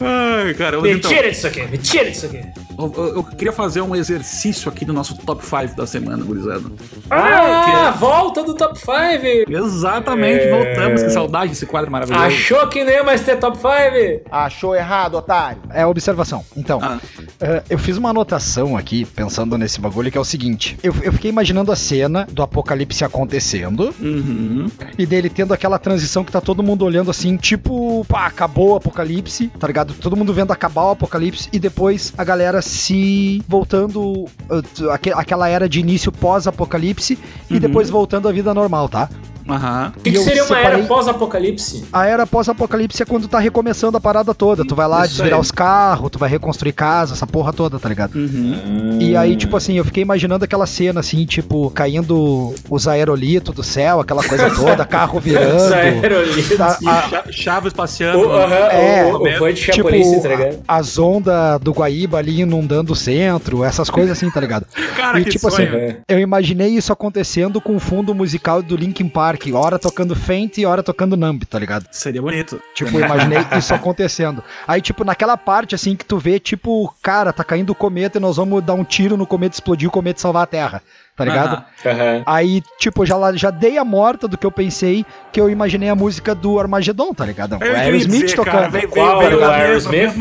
[0.00, 2.40] Ai, cara, Me então, tira disso aqui, me tira disso aqui.
[2.78, 6.64] eu, eu- eu queria fazer um exercício aqui do nosso top 5 da semana, gurizada.
[7.10, 9.50] Ah, volta do top 5.
[9.50, 11.02] Exatamente, voltamos.
[11.02, 12.24] Que saudade desse quadro maravilhoso.
[12.24, 14.22] Achou que não ia mais ter top 5?
[14.30, 15.60] Achou errado, otário.
[15.70, 16.44] É observação.
[16.56, 16.98] Então, Ah.
[17.40, 21.12] eh, eu fiz uma anotação aqui, pensando nesse bagulho, que é o seguinte: eu, eu
[21.12, 24.66] fiquei imaginando a cena do apocalipse acontecendo Uhum.
[24.98, 28.74] e dele tendo aquela transição que tá todo mundo olhando assim, tipo, pá, acabou o
[28.76, 29.94] apocalipse, tá ligado?
[29.94, 35.68] Todo mundo vendo acabar o apocalipse e depois a galera se voltando, uh, aquela era
[35.68, 37.60] de início pós-apocalipse e Uhum.
[37.60, 39.08] depois voltando à vida normal, tá?
[39.48, 39.92] Aham.
[39.96, 41.84] O que, que seria uma separei- era pós-apocalipse?
[41.92, 44.64] A era pós-apocalipse é quando tá recomeçando a parada toda.
[44.64, 45.40] Tu vai lá Isso desvirar aí.
[45.40, 48.14] os carros, tu vai reconstruir casa, essa porra toda, tá ligado?
[48.14, 48.98] Uhum.
[49.00, 53.62] E aí, tipo assim, eu fiquei imaginando aquela cena, assim, tipo, caindo os aerolitos do
[53.62, 55.56] céu, aquela coisa toda, carro virando.
[55.56, 56.60] Os aerolitos.
[56.60, 58.18] a- a- Cha- Chave espaciando.
[58.28, 60.58] O, aham, É, o, o fã de tipo, tá ligado?
[60.66, 64.66] a- as ondas do Guaíba ali inundando o centro, essas coisas assim, tá ligado?
[64.96, 65.68] Cara, e que tipo sonho.
[65.68, 65.96] assim, É.
[66.08, 70.66] eu imaginei isso acontecendo com o fundo musical do Linkin Park, hora tocando Faint e
[70.66, 71.86] hora tocando Numb, tá ligado?
[71.90, 72.60] Seria bonito.
[72.74, 74.42] Tipo, eu imaginei isso acontecendo.
[74.66, 78.20] Aí, tipo, naquela parte, assim, que tu vê, tipo, cara, tá caindo o cometa e
[78.20, 80.82] nós vamos dar um tiro no cometa explodir o cometa salvar a Terra,
[81.16, 81.62] tá ligado?
[81.84, 82.22] Aham.
[82.26, 85.94] Aí, tipo, já, já dei a morta do que eu pensei, que eu imaginei a
[85.94, 87.56] música do Armagedon, tá ligado?
[87.58, 88.52] O É Aerosmith dizer, tocando.
[88.54, 90.14] cara, veio, Qual veio, veio Aerosmith?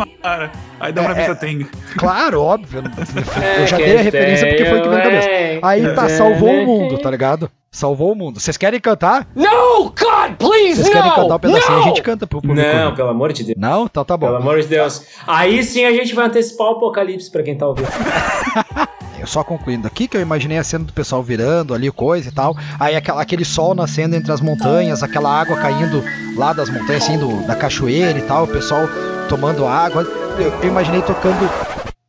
[0.80, 1.26] Aí dá pra É, ver é.
[1.26, 1.69] se eu tenho.
[1.98, 2.84] Claro, óbvio.
[3.41, 5.67] É, eu já dei a referência porque foi o que veio na tem, cabeça.
[5.67, 7.50] Aí tá, salvou o mundo, tá ligado?
[7.71, 8.39] Salvou o mundo.
[8.39, 9.27] Vocês querem cantar?
[9.36, 11.15] No, God, please, Vocês querem no!
[11.15, 11.71] cantar um pedacinho?
[11.77, 11.84] no!
[11.84, 12.60] A gente canta pro público.
[12.67, 13.58] Não, pelo amor de Deus.
[13.60, 13.86] Não?
[13.86, 14.25] Então tá bom.
[14.25, 15.05] Pelo amor de Deus.
[15.27, 17.88] Aí sim a gente vai antecipar o apocalipse pra quem tá ouvindo.
[19.19, 22.32] Eu só concluindo aqui que eu imaginei a cena do pessoal virando ali, coisa e
[22.32, 22.55] tal.
[22.79, 26.01] Aí aquela- aquele sol nascendo entre as montanhas, aquela água caindo
[26.38, 28.88] lá das montanhas, assim, do, da cachoeira e tal, o pessoal
[29.27, 30.03] tomando água.
[30.39, 31.49] Eu, eu imaginei tocando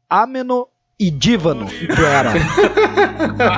[0.08, 0.68] Ameno
[1.00, 2.32] e Dívano do Era.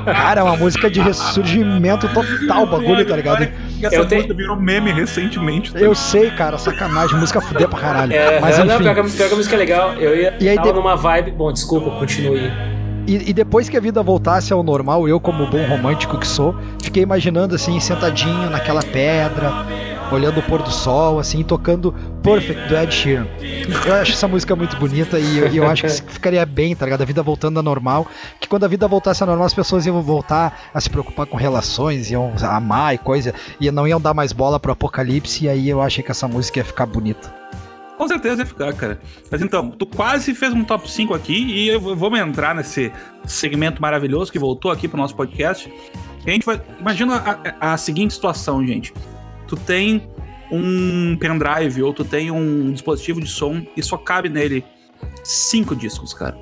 [0.05, 3.49] Cara, é uma música de ressurgimento total, o bagulho, tá ligado?
[3.83, 5.73] Essa Eu tenho- música virou meme recentemente.
[5.73, 5.79] tá?
[5.81, 8.13] Eu sei, cara, sacanagem, música fuder pra caralho.
[8.13, 8.79] É, Mas não, enfim.
[8.79, 9.95] pior que, a- pior que a música é legal.
[9.95, 11.33] Eu ia E aí tava de- numa vibe.
[11.33, 12.51] Bom, desculpa, continue.
[13.09, 16.55] E, e depois que a vida voltasse ao normal, eu, como bom romântico que sou,
[16.81, 19.53] fiquei imaginando assim, sentadinho naquela pedra,
[20.15, 23.27] olhando o pôr do sol, assim, tocando Perfect do Ed Sheeran.
[23.87, 27.03] Eu acho essa música muito bonita e eu, eu acho que ficaria bem, tá ligado?
[27.03, 28.07] A vida voltando ao normal.
[28.41, 31.37] Que quando a vida voltasse ao normal, as pessoas iam voltar a se preocupar com
[31.37, 35.45] relações, iam amar e coisa, e não iam dar mais bola pro apocalipse.
[35.45, 37.33] E aí eu achei que essa música ia ficar bonita.
[37.97, 39.01] Com certeza ia ficar, cara.
[39.31, 42.93] Mas então, tu quase fez um top 5 aqui e eu vamos entrar nesse
[43.25, 45.73] segmento maravilhoso que voltou aqui pro nosso podcast.
[46.27, 46.61] A gente vai.
[46.81, 48.93] Imagina a, a seguinte situação, gente.
[49.53, 50.09] Tu tem
[50.51, 54.65] um pendrive ou tu tem um dispositivo de som e só cabe nele
[55.23, 56.35] cinco discos, cara.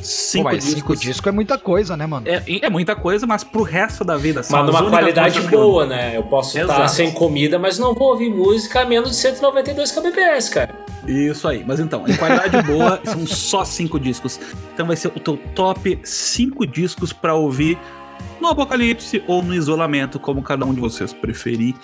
[0.00, 0.74] Cinco Pô, discos.
[0.74, 2.24] cinco discos é muita coisa, né, mano?
[2.28, 4.42] É, é muita coisa, mas pro resto da vida.
[4.48, 6.16] Mas as numa qualidade boa, né?
[6.16, 6.92] Eu posso estar Exato.
[6.92, 10.72] sem comida, mas não vou ouvir música a menos de 192 kbps, cara.
[11.04, 14.38] Isso aí, mas então, em qualidade boa, são só cinco discos.
[14.72, 17.76] Então vai ser o teu top cinco discos pra ouvir
[18.42, 21.76] no apocalipse ou no isolamento, como cada um de vocês preferir.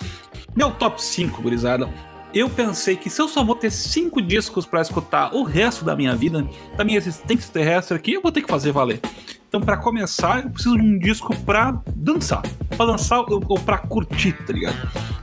[0.53, 1.89] Meu top 5, gurizada.
[2.33, 5.95] Eu pensei que se eu só vou ter cinco discos pra escutar o resto da
[5.95, 8.99] minha vida, da minha existência terrestre aqui, eu vou ter que fazer valer.
[9.47, 12.43] Então, pra começar, eu preciso de um disco pra dançar.
[12.77, 14.77] Pra dançar ou, pra curtir, tá ligado?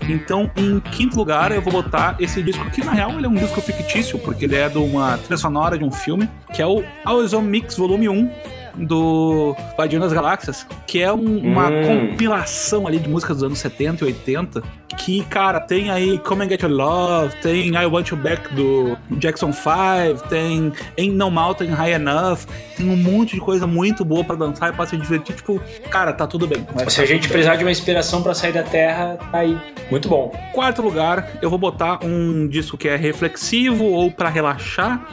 [0.09, 3.35] Então, em quinto lugar, eu vou botar esse disco que, na real, ele é um
[3.35, 6.83] disco fictício, porque ele é de uma trilha sonora de um filme, que é o
[7.05, 8.31] Always On Mix Volume 1,
[8.77, 12.09] do Guardião das Galáxias, que é um- uma Hum.
[12.09, 14.63] compilação ali de músicas dos anos 70 e 80,
[14.97, 18.97] que, cara, tem aí Come and Get Your Love, tem I Want You Back do
[19.19, 22.39] Jackson 5, tem Ain't No Mountain High Enough,
[22.77, 25.61] tem um monte de coisa muito boa pra dançar e pra se divertir, tipo,
[25.91, 26.67] cara, tá tudo bem.
[26.89, 27.31] Se tá a gente bem.
[27.33, 29.57] precisar de uma inspiração pra sair da Terra, tá aí.
[29.91, 30.33] Muito bom.
[30.53, 35.07] Quarto lugar, eu vou botar um disco que é reflexivo ou pra relaxar.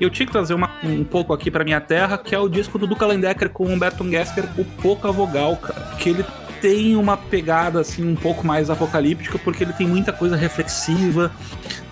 [0.00, 2.78] Eu tinha que trazer uma- um pouco aqui pra minha terra, que é o disco
[2.78, 5.96] do Duca Lendecker com o Humberto Gesker, o Pouca Vogal, cara.
[5.98, 6.24] Que ele
[6.60, 11.30] tem uma pegada assim um pouco mais apocalíptica, porque ele tem muita coisa reflexiva.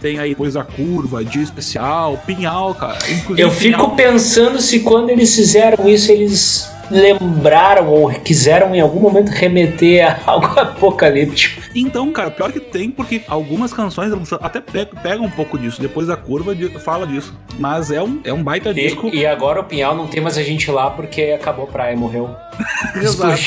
[0.00, 2.98] Tem aí coisa curva, dia especial, pinhal, cara.
[3.11, 8.81] Inclusive, Eu fico Pinhal- pensando se quando eles fizeram isso, eles lembraram ou quiseram em
[8.81, 11.61] algum momento remeter a algo apocalíptico.
[11.74, 15.81] Então, cara, pior que tem, porque algumas canções até pe- pegam um pouco disso.
[15.81, 17.35] Depois a curva de- fala disso.
[17.59, 19.09] Mas é um, é um baita disco.
[19.12, 21.96] E, e agora o Pinhal não tem mais a gente lá porque acabou a praia,
[21.96, 22.31] morreu.
[22.96, 23.40] Exato.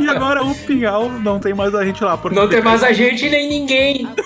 [0.00, 2.16] E agora o Pinhal não tem mais a gente lá.
[2.16, 4.08] Porque Não tem mais a gente nem ninguém.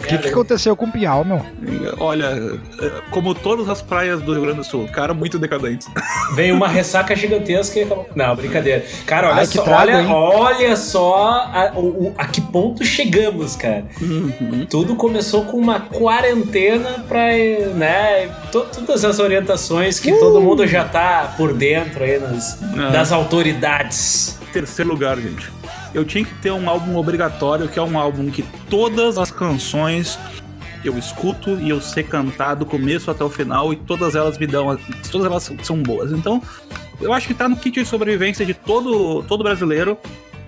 [0.00, 1.40] que O que, que aconteceu com o Pinhal, meu?
[1.98, 5.88] Olha, é, como todas as praias do Rio Grande do Sul, cara, muito decadentes.
[6.34, 7.86] Veio uma ressaca gigantesca e.
[8.14, 8.84] Não, brincadeira.
[9.06, 10.06] Cara, olha Ai, só, trago, olha, hein?
[10.10, 11.14] olha só
[11.52, 13.84] a, o- o- a que ponto chegamos, cara.
[14.00, 14.66] Uhum.
[14.68, 17.28] Tudo começou com uma quarentena pra,
[17.74, 22.90] né, to- todas as orientações que todo mundo já tá por dentro aí nas, Ah.
[22.90, 24.38] das autoridades.
[24.52, 25.50] Terceiro lugar, gente.
[25.94, 30.18] Eu tinha que ter um álbum obrigatório, que é um álbum que todas as canções
[30.84, 34.46] eu escuto e eu sei cantar do começo até o final e todas elas me
[34.46, 34.76] dão.
[35.10, 36.12] Todas elas são boas.
[36.12, 36.42] Então,
[37.00, 39.96] eu acho que tá no kit de sobrevivência de todo, todo brasileiro.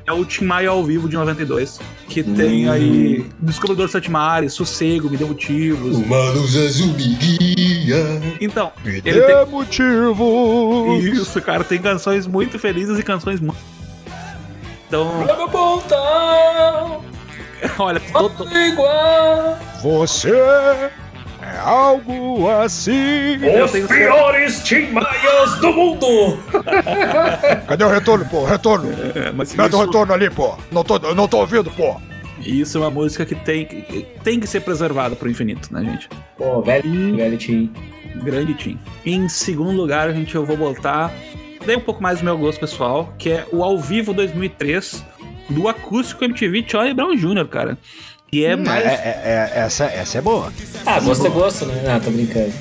[0.06, 1.80] É o Tim Maia ao vivo de 92.
[2.09, 5.96] Que tem aí Descobridor Sete Mares, Sossego, Me Deu Motivos.
[5.96, 8.22] Uma luz azul me guia.
[8.40, 10.96] Então, Me ele tem, dê motivo.
[11.02, 13.59] Isso, cara, tem canções muito felizes e canções muito.
[14.87, 17.01] Então, apontar,
[17.79, 19.59] olha, to- to- igual.
[19.83, 20.31] Você
[21.42, 23.37] é algo assim.
[23.64, 26.38] Os tenho piores Tim Maias do mundo!
[27.66, 28.44] Cadê o retorno, pô?
[28.44, 28.90] Retorno.
[29.14, 30.57] é, mas Cadê o isso, retorno ali, pô?
[30.70, 31.96] Não tô, não tô ouvindo, pô.
[32.40, 36.09] isso é uma música que tem, que tem que ser preservada pro infinito, né, gente?
[36.38, 37.72] Pô, velho, velho Tim.
[38.22, 38.79] Grande Tim.
[39.05, 41.12] Em segundo lugar, gente, eu vou botar.
[41.66, 45.05] Dei um pouco mais do meu gosto pessoal, que é o Ao Vivo 2003
[45.50, 47.76] do acústico MTV Charlie Brown Jr., cara.
[48.33, 48.85] E é mais.
[48.85, 50.52] É, é- é- essa, essa é boa.
[50.85, 51.85] Ah, gosto é gosto, né?
[51.88, 52.52] Ah, tô brincando.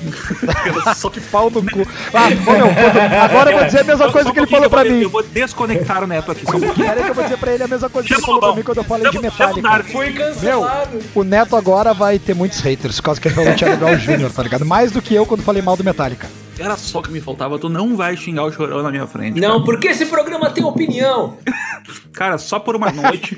[0.94, 1.86] Só que Pau no cu.
[2.14, 4.70] Ah, ô, meu, agora eu vou dizer a mesma coisa Só um que ele falou
[4.70, 5.02] pra eu mim.
[5.02, 6.86] Eu vou desconectar o Neto aqui, só um pouquinho.
[6.86, 8.52] Peraí que eu vou dizer pra ele a mesma coisa que ele Chama falou o
[8.52, 9.92] pra mim quando eu falei de Chama- chama o Metallica.
[9.92, 10.24] Fui Meu,
[10.60, 10.98] cancelado.
[11.16, 13.96] o Neto agora vai ter muitos haters por causa que ele falou do Charlie Brown
[13.96, 14.64] Jr., tá ligado?
[14.64, 16.28] Mais do que eu quando falei mal do Metallica.
[16.58, 19.38] Era só que me faltava, tu não vai xingar o chorão na minha frente.
[19.40, 21.36] Não, porque esse programa tem opinião.
[22.12, 23.36] Cara, só por uma noite,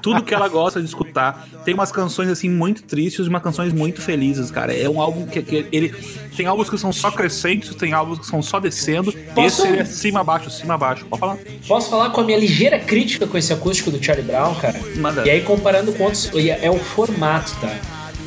[0.00, 1.46] tudo que ela gosta de escutar.
[1.64, 4.72] Tem umas canções assim muito tristes e umas canções muito felizes, cara.
[4.72, 5.88] É um álbum que, que ele
[6.36, 9.12] tem álbuns que são só crescentes, tem álbuns que são só descendo.
[9.34, 11.04] Posso- Esse é cima abaixo, cima abaixo.
[11.06, 11.38] Pode falar?
[11.66, 14.78] Posso falar com a minha ligeira crítica com esse acústico do Charlie Brown, cara?
[14.96, 15.26] Manda.
[15.26, 17.74] E aí, comparando com outros, e é o formato, tá?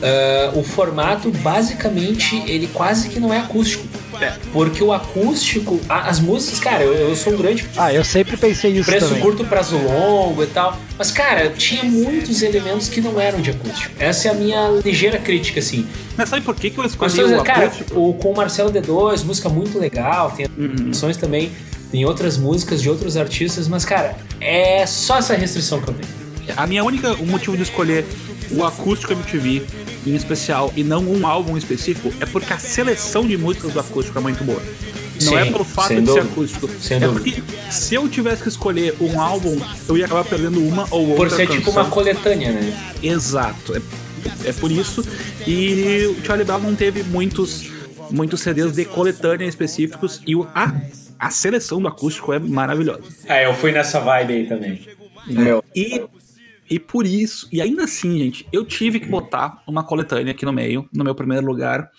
[0.03, 3.85] Ah, o formato, basicamente, ele quase que não é acústico.
[4.21, 4.33] É.
[4.53, 8.37] Porque o acústico, a- as músicas, cara, eu, eu sou um grande Ah, eu sempre
[8.37, 9.21] pensei isso preço também.
[9.21, 10.77] curto, prazo longo e tal.
[10.97, 13.93] Mas, cara, tinha muitos elementos que não eram de acústico.
[13.99, 15.85] Essa é a minha ligeira crítica, assim.
[16.17, 17.99] Mas sabe por que, que eu Mas, escolhi o cara, acústico?
[17.99, 20.75] o, com o Marcelo D2, música muito legal, tem Uhum.
[20.87, 21.51] canções também,
[21.91, 26.55] tem outras músicas de outros artistas, mas, cara, é só essa restrição que eu tenho.
[26.55, 28.05] A minha única o motivo de escolher
[28.51, 29.63] o acústico MTV
[30.05, 34.17] em especial e não um álbum específico é porque a seleção de músicas do acústico
[34.17, 34.61] é muito boa.
[35.21, 36.21] Não Sim, é pelo fato de ser dúvida.
[36.25, 36.69] acústico.
[36.79, 37.41] Sem é dúvida.
[37.41, 41.15] porque se eu tivesse que escolher um álbum, eu ia acabar perdendo uma ou outra
[41.15, 41.83] Por ser tipo canção.
[41.83, 42.93] uma coletânea, né?
[43.01, 43.75] Exato.
[43.75, 45.05] É, é por isso.
[45.47, 47.71] E o Charlie Brown não teve muitos,
[48.11, 50.21] muitos CDs de coletânea específicos.
[50.27, 50.73] E o, a,
[51.17, 53.03] a seleção do acústico é maravilhosa.
[53.29, 54.85] Ah, eu fui nessa vibe aí também.
[55.27, 55.63] Meu.
[55.73, 56.03] E,
[56.69, 60.53] e por isso, e ainda assim, gente, eu tive que botar uma coletânea aqui no
[60.53, 61.89] meio, no meu primeiro lugar.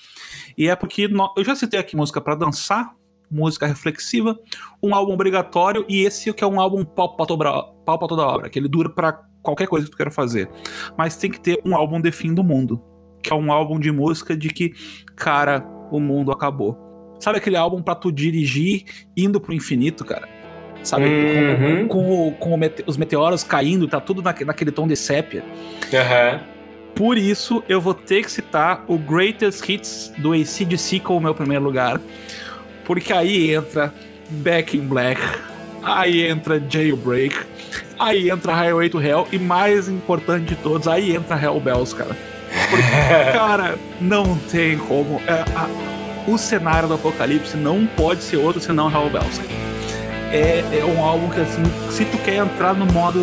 [0.59, 2.93] E é porque no- eu já citei aqui música pra dançar,
[3.31, 4.39] música reflexiva,
[4.83, 7.45] um álbum obrigatório e esse que é um álbum pau pra toda,
[7.85, 10.49] toda obra, que ele dura pra qualquer coisa que tu queira fazer.
[10.97, 12.83] Mas tem que ter um álbum de fim do mundo,
[13.23, 14.73] que é um álbum de música de que,
[15.15, 16.77] cara, o mundo acabou.
[17.19, 18.85] Sabe aquele álbum pra tu dirigir
[19.17, 20.29] indo pro infinito, cara?
[20.83, 21.05] Sabe?
[21.07, 21.89] Uhum.
[21.89, 25.43] Com, com com os meteoros caindo, tá tudo naque- naquele tom de sépia.
[25.93, 26.41] Aham.
[26.95, 31.63] Por isso, eu vou ter que citar o Greatest Hits do ACDC como meu primeiro
[31.65, 32.01] lugar.
[32.85, 33.93] Porque aí entra
[34.31, 35.21] Back in Black,
[35.83, 37.37] aí entra Jailbreak,
[37.99, 42.17] aí entra Highway to Hell e mais importante de todos, aí entra Hell Bells, cara.
[42.71, 42.83] Porque,
[43.37, 45.21] cara, não tem como.
[45.27, 45.69] é, a-
[46.29, 49.41] o cenário do apocalipse não pode ser outro senão Hell Bells.
[50.37, 53.19] É, é um álbum que, assim, se tu quer entrar no modo,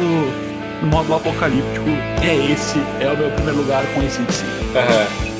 [0.81, 1.85] no modo apocalíptico,
[2.23, 4.45] é esse, é o meu primeiro lugar com esse si.
[4.75, 5.32] Aham.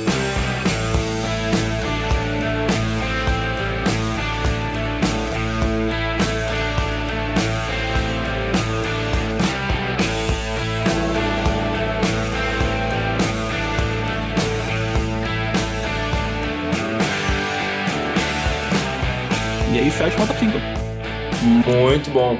[21.66, 22.38] Muito bom.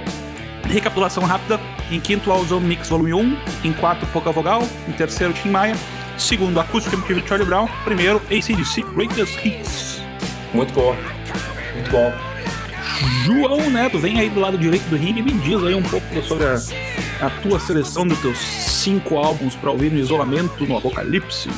[0.64, 1.60] Recapitulação rápida.
[1.92, 3.38] Em quinto, Ozone Mix Volume 1.
[3.64, 4.64] Em quarto, Pouca Vogal.
[4.88, 5.76] Em terceiro, Tim Maia.
[6.18, 7.68] Segundo, Acústico MTV Charlie Brown.
[7.84, 10.02] Primeiro, ACDC Greatest Hits.
[10.54, 10.96] Muito bom.
[11.76, 12.14] Muito bom.
[13.26, 16.22] João Neto, vem aí do lado direito do ringue e me diz aí um pouco
[16.22, 16.56] sobre a,
[17.26, 21.50] a tua seleção dos teus cinco álbuns pra ouvir no isolamento, no Apocalipse.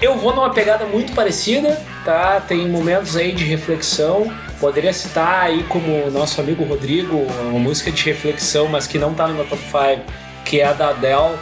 [0.00, 1.76] Eu vou numa pegada muito parecida,
[2.08, 2.40] tá?
[2.40, 4.32] Tem momentos aí de reflexão.
[4.58, 9.28] Poderia citar aí como nosso amigo Rodrigo, uma música de reflexão, mas que não tá
[9.28, 10.02] no meu top 5,
[10.42, 11.36] que é a da Adele,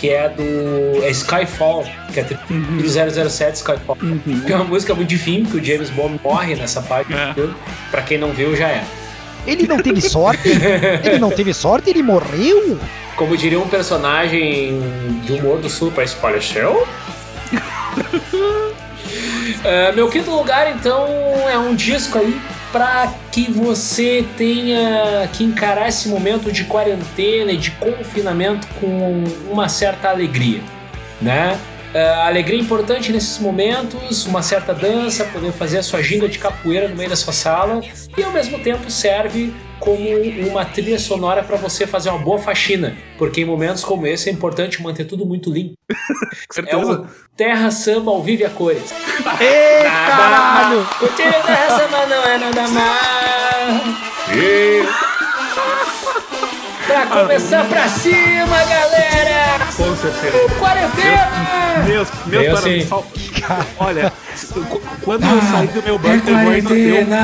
[0.00, 3.96] que é do é Skyfall, que é do 007 Skyfall.
[4.44, 7.12] Que é uma música muito de fim, que o James Bond morre nessa parte.
[7.14, 7.40] É.
[7.40, 7.48] É.
[7.92, 8.84] Pra quem não viu, já é.
[9.46, 10.48] Ele não teve sorte?
[11.04, 11.90] Ele não teve sorte?
[11.90, 12.76] Ele morreu?
[13.14, 14.80] Como diria um personagem
[15.24, 16.86] de humor do sul, parece faleceu?
[19.64, 21.06] É, meu quinto lugar, então,
[21.50, 22.40] é um disco aí
[22.70, 29.68] para que você tenha que encarar esse momento de quarentena e de confinamento com uma
[29.68, 30.60] certa alegria,
[31.20, 31.58] né?
[31.94, 36.86] É, alegria importante nesses momentos, uma certa dança, poder fazer a sua ginga de capoeira
[36.88, 37.80] no meio da sua sala
[38.16, 39.96] e ao mesmo tempo serve como
[40.50, 44.32] uma trilha sonora para você fazer uma boa faxina, porque em momentos como esse é
[44.32, 45.74] importante manter tudo muito limpo.
[46.66, 48.92] É o Terra Samba ao vivo a cores.
[49.40, 50.86] Ei, caralho!
[51.00, 53.82] O Terra Samba não é nada mais.
[56.86, 59.67] Pra começar pra cima, galera!
[59.78, 60.54] Com certeza.
[60.58, 61.84] Quarentena!
[61.86, 62.78] Meus, meus Veio parabéns.
[62.82, 62.86] assim.
[62.88, 63.06] Fal-
[63.78, 64.12] Olha,
[64.68, 67.14] qu- quando eu sair do meu bunker, eu vou ainda ter um-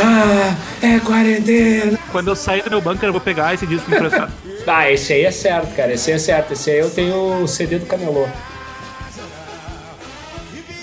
[0.00, 1.98] Ah, é quarentena!
[2.12, 4.32] Quando eu sair do meu bunker, eu vou pegar esse disco emprestado.
[4.70, 5.94] Ah, esse aí é certo, cara.
[5.94, 6.52] Esse aí é certo.
[6.52, 8.28] Esse aí eu tenho o CD do Camelô.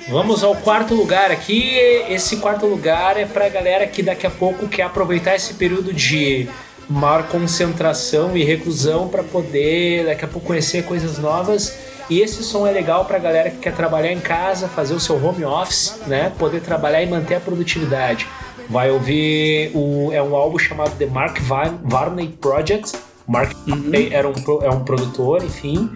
[0.09, 1.77] Vamos ao quarto lugar aqui.
[2.09, 6.49] Esse quarto lugar é pra galera que daqui a pouco quer aproveitar esse período de
[6.89, 11.73] maior concentração e reclusão para poder daqui a pouco conhecer coisas novas.
[12.09, 15.15] E esse som é legal pra galera que quer trabalhar em casa, fazer o seu
[15.23, 16.31] home office, né?
[16.37, 18.27] Poder trabalhar e manter a produtividade.
[18.69, 22.95] Vai ouvir o, é um álbum chamado The Mark Var- Varney Project.
[23.27, 25.89] Mark Varney era um, é um produtor, enfim.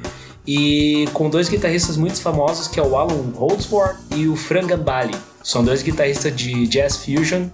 [0.47, 5.13] E com dois guitarristas muito famosos, que é o Alan Holdsworth e o Fran Gambale.
[5.43, 7.45] São dois guitarristas de jazz fusion.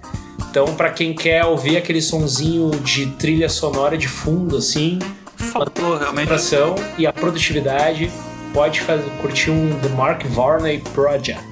[0.57, 4.99] Então, pra quem quer ouvir aquele sonzinho de trilha sonora de fundo, assim,
[5.35, 6.29] Faltou realmente.
[6.29, 8.09] concentração e a produtividade,
[8.53, 11.43] pode fazer, curtir um The Mark Varney Project.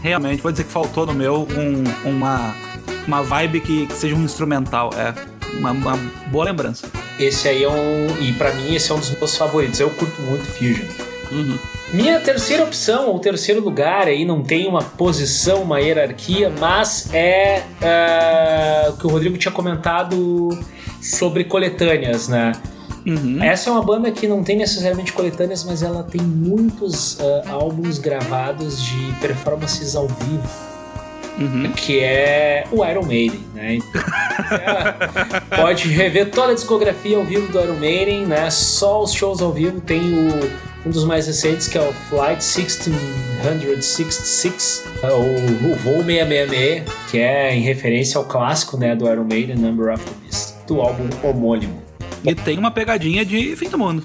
[0.00, 2.54] Realmente, vou dizer que faltou no meu um- uma,
[3.06, 4.92] uma vibe que, que seja um instrumental.
[4.96, 5.12] É
[5.58, 5.96] uma, uma
[6.28, 6.86] boa lembrança.
[7.20, 8.16] Esse aí é um.
[8.18, 9.78] E pra mim, esse é um dos meus favoritos.
[9.78, 10.86] Eu curto muito Fusion.
[11.30, 11.58] Uhum.
[11.92, 17.62] Minha terceira opção, ou terceiro lugar, aí não tem uma posição, uma hierarquia, mas é
[17.82, 20.50] ah, o que o Rodrigo tinha comentado
[21.00, 22.52] sobre coletâneas, né?
[23.06, 23.42] Uhum.
[23.42, 27.98] Essa é uma banda que não tem necessariamente coletâneas, mas ela tem muitos ah, álbuns
[27.98, 30.68] gravados de performances ao vivo,
[31.38, 31.72] Uhum.
[31.72, 33.78] que é o Iron Maiden, né?
[33.78, 38.50] É, pode rever toda a discografia ao vivo do Iron Maiden, né?
[38.50, 40.50] Só os shows ao vivo tem o,
[40.88, 45.20] um dos mais recentes que é o Flight 1666, é, o,
[45.70, 50.02] o voo 666, que é em referência ao clássico, né, do Iron Maiden, Number of
[50.02, 51.82] the Beast, do álbum homônimo.
[52.24, 54.02] E tem uma pegadinha de fim do mundo.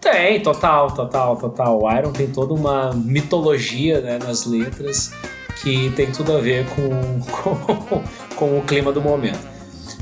[0.00, 1.80] Tem, total, total, total.
[1.80, 5.12] O Iron tem toda uma mitologia né, nas letras
[5.62, 7.54] que tem tudo a ver com, com,
[8.34, 9.53] com o clima do momento.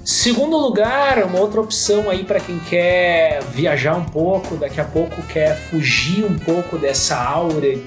[0.04, 5.22] Segundo lugar, uma outra opção aí para quem quer viajar um pouco, daqui a pouco
[5.22, 7.78] quer fugir um pouco dessa aura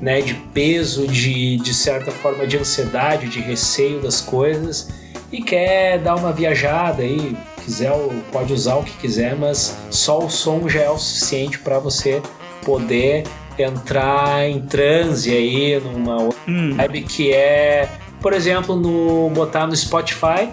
[0.00, 4.88] né, de peso, de, de certa forma de ansiedade, de receio das coisas
[5.30, 7.92] e quer dar uma viajada aí, quiser
[8.32, 12.22] pode usar o que quiser, mas só o som já é o suficiente para você
[12.64, 13.24] poder
[13.58, 16.74] entrar em transe aí numa Hum.
[16.74, 17.88] vibe que é,
[18.20, 20.48] por exemplo, no botar no Spotify,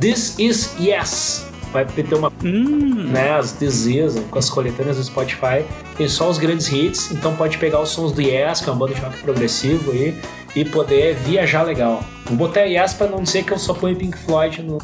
[0.00, 1.46] This is Yes.
[1.72, 3.08] Vai ter uma Hum.
[3.12, 5.64] né, as This Is, com as coletâneas do Spotify,
[5.96, 8.78] tem só os grandes hits, então pode pegar os sons do Yes, que é uma
[8.78, 10.14] banda de rock progressivo aí,
[10.54, 12.04] e poder viajar legal.
[12.26, 14.78] Vou botar Yes pra não dizer que eu só ponho Pink Floyd no.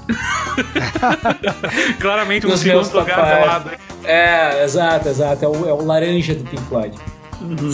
[2.01, 3.71] Claramente um segundo lugar falado.
[4.05, 5.45] É, exato, exato.
[5.45, 6.97] É o, é o laranja do Pink Floyd.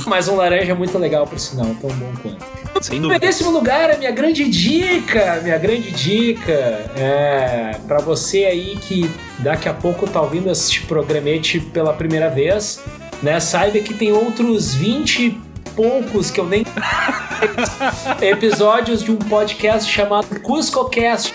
[0.07, 2.64] Mas um laranja muito legal, por sinal, tão bom quanto.
[2.85, 3.19] Sem Em dúvida.
[3.19, 6.53] décimo lugar, a minha grande dica, minha grande dica
[6.95, 12.83] é para você aí que daqui a pouco tá ouvindo este programete pela primeira vez,
[13.23, 13.41] né?
[13.41, 15.41] Saiba que tem outros 20
[15.75, 16.67] poucos que eu nem.
[18.21, 21.33] episódios de um podcast chamado CuscoCast.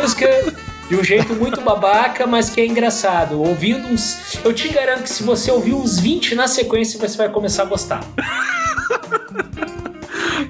[0.00, 0.54] Música
[0.88, 3.38] de um jeito muito babaca, mas que é engraçado.
[3.38, 4.38] Ouvindo uns.
[4.42, 7.66] Eu te garanto que se você ouvir uns 20 na sequência, você vai começar a
[7.66, 8.00] gostar.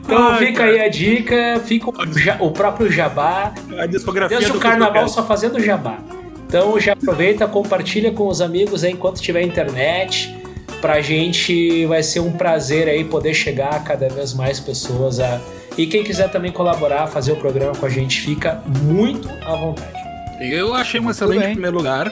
[0.09, 3.53] Então Ai, fica aí a dica, fica o, ja- o próprio jabá.
[3.79, 5.99] A discografia Desde do o carnaval só fazendo jabá.
[6.47, 10.35] Então já aproveita, compartilha com os amigos aí enquanto tiver internet.
[10.81, 15.21] Pra gente vai ser um prazer aí poder chegar a cada vez mais pessoas.
[15.21, 15.41] A...
[15.77, 19.99] E quem quiser também colaborar, fazer o programa com a gente, fica muito à vontade.
[20.41, 22.11] Eu achei um excelente primeiro lugar.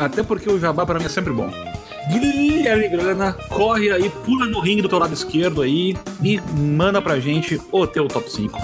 [0.00, 1.50] Até porque o jabá pra mim é sempre bom.
[2.74, 7.18] Guilherme Grana, corre aí, pula no ringue do teu lado esquerdo aí e manda pra
[7.18, 8.60] gente o teu top 5.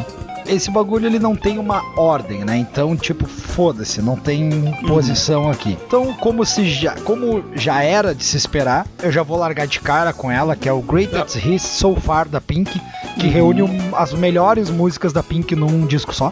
[0.46, 2.54] Esse bagulho ele não tem uma ordem, né?
[2.58, 5.78] Então, tipo, foda-se, não tem posição aqui.
[5.86, 9.80] Então, como se já, como já era de se esperar, eu já vou largar de
[9.80, 12.78] cara com ela, que é o Greatest Hits So Far da Pink,
[13.18, 16.30] que reúne um- as melhores músicas da Pink num disco só.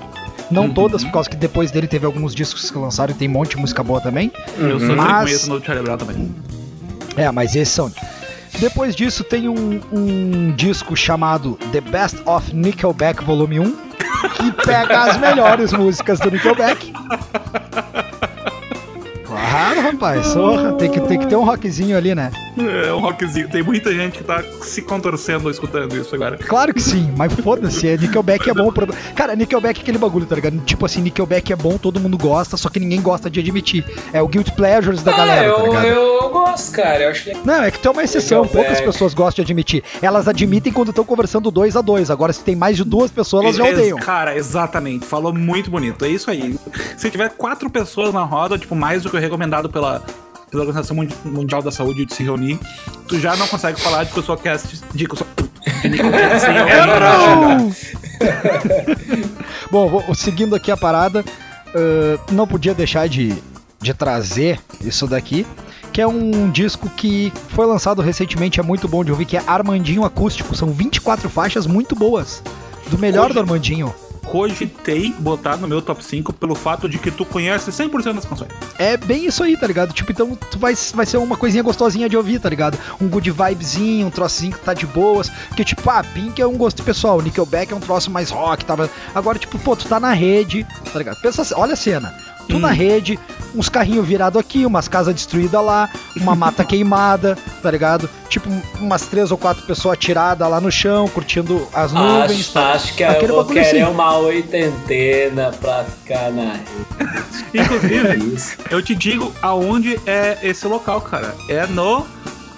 [0.51, 3.33] Não todas, por causa que depois dele teve alguns discos que lançaram e tem um
[3.33, 4.31] monte de música boa também.
[4.59, 6.35] Eu sofri Mas- no também.
[7.17, 7.93] É, mas esses são.
[8.59, 13.77] Depois disso tem um, um disco chamado The Best of Nickelback Volume 1,
[14.37, 16.93] que pega as melhores músicas do Nickelback.
[19.53, 20.35] Claro, rapaz,
[20.79, 22.31] tem que, tem que ter um rockzinho ali, né?
[22.57, 23.51] É um rockzinho.
[23.51, 26.39] Tem muita gente que tá se contorcendo escutando isso agora.
[26.39, 28.73] Claro que sim, mas foda-se, é, Nickelback é bom.
[28.73, 28.87] Pro...
[29.15, 30.59] Cara, Nickelback é aquele bagulho, tá ligado?
[30.61, 33.85] Tipo assim, Nickelback é bom, todo mundo gosta, só que ninguém gosta de admitir.
[34.13, 35.87] É o Guilt Pleasures da galera, eu, tá ligado?
[35.87, 37.03] eu gosto, cara.
[37.03, 38.69] Eu acho que Não, é que tu é uma exceção, Nickelback.
[38.69, 39.85] poucas pessoas gostam de admitir.
[40.01, 42.11] Elas admitem quando estão conversando dois a dois.
[42.11, 43.99] Agora, se tem mais de duas pessoas, elas já odeiam.
[43.99, 45.05] Cara, exatamente.
[45.05, 46.05] Falou muito bonito.
[46.07, 46.59] É isso aí.
[46.97, 50.03] Se tiver quatro pessoas na roda, tipo, mais do que o recomendado pela,
[50.51, 52.59] pela Organização Mundi- Mundial da Saúde de se reunir,
[53.09, 54.81] tu já não consegue falar de que eu sou cast.
[54.95, 55.27] De que eu sou.
[59.71, 61.25] Bom, vou, seguindo aqui a parada,
[61.75, 63.35] ah, não podia deixar de,
[63.81, 65.47] de trazer isso daqui,
[65.93, 69.43] que é um disco que foi lançado recentemente, é muito bom de ouvir, que é
[69.47, 70.55] Armandinho Acústico.
[70.55, 72.43] São 24 faixas muito boas.
[72.89, 73.95] Do melhor Hoje- do Armandinho.
[74.25, 78.51] Cogitei botar no meu top 5 pelo fato de que tu conhece 100% das canções.
[78.79, 79.93] É bem isso aí, tá ligado?
[79.93, 82.79] Tipo, então tu vai, vai ser uma coisinha gostosinha de ouvir, tá ligado?
[83.01, 85.29] Um good vibezinho, um trocinho que tá de boas.
[85.49, 88.89] Porque, tipo, ah, Pink é um gosto pessoal, Nickelback é um troço mais rock, tava.
[89.15, 91.21] Agora, tipo, pô, tu tá na rede, tá ligado?
[91.21, 92.15] Pensa olha a cena.
[92.49, 93.19] Tu na rede,
[93.55, 98.09] uns carrinhos virados aqui, umas casas destruídas lá, uma mata queimada, tá ligado?
[98.29, 98.49] Tipo,
[98.81, 102.41] umas três ou quatro pessoas atiradas lá no chão, curtindo as nuvens.
[102.41, 102.73] acho, tá?
[102.73, 103.93] acho que eu Aquele vou bagulho querer assim.
[103.93, 107.23] uma oitentena pra ficar na rede.
[107.55, 108.57] Inclusive, Isso.
[108.71, 111.35] eu te digo aonde é esse local, cara.
[111.49, 112.07] É no.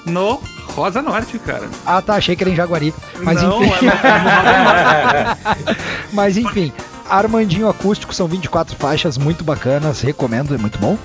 [0.07, 0.39] No
[0.75, 1.67] Rosa Norte, cara.
[1.87, 2.93] Ah, tá, achei que era em Jaguari.
[3.23, 3.87] Mas não, enfim.
[3.87, 5.25] é é
[5.65, 5.79] Norte.
[6.13, 6.73] Mas enfim,
[7.09, 10.97] Armandinho Acústico são 24 faixas muito bacanas, recomendo, é muito bom.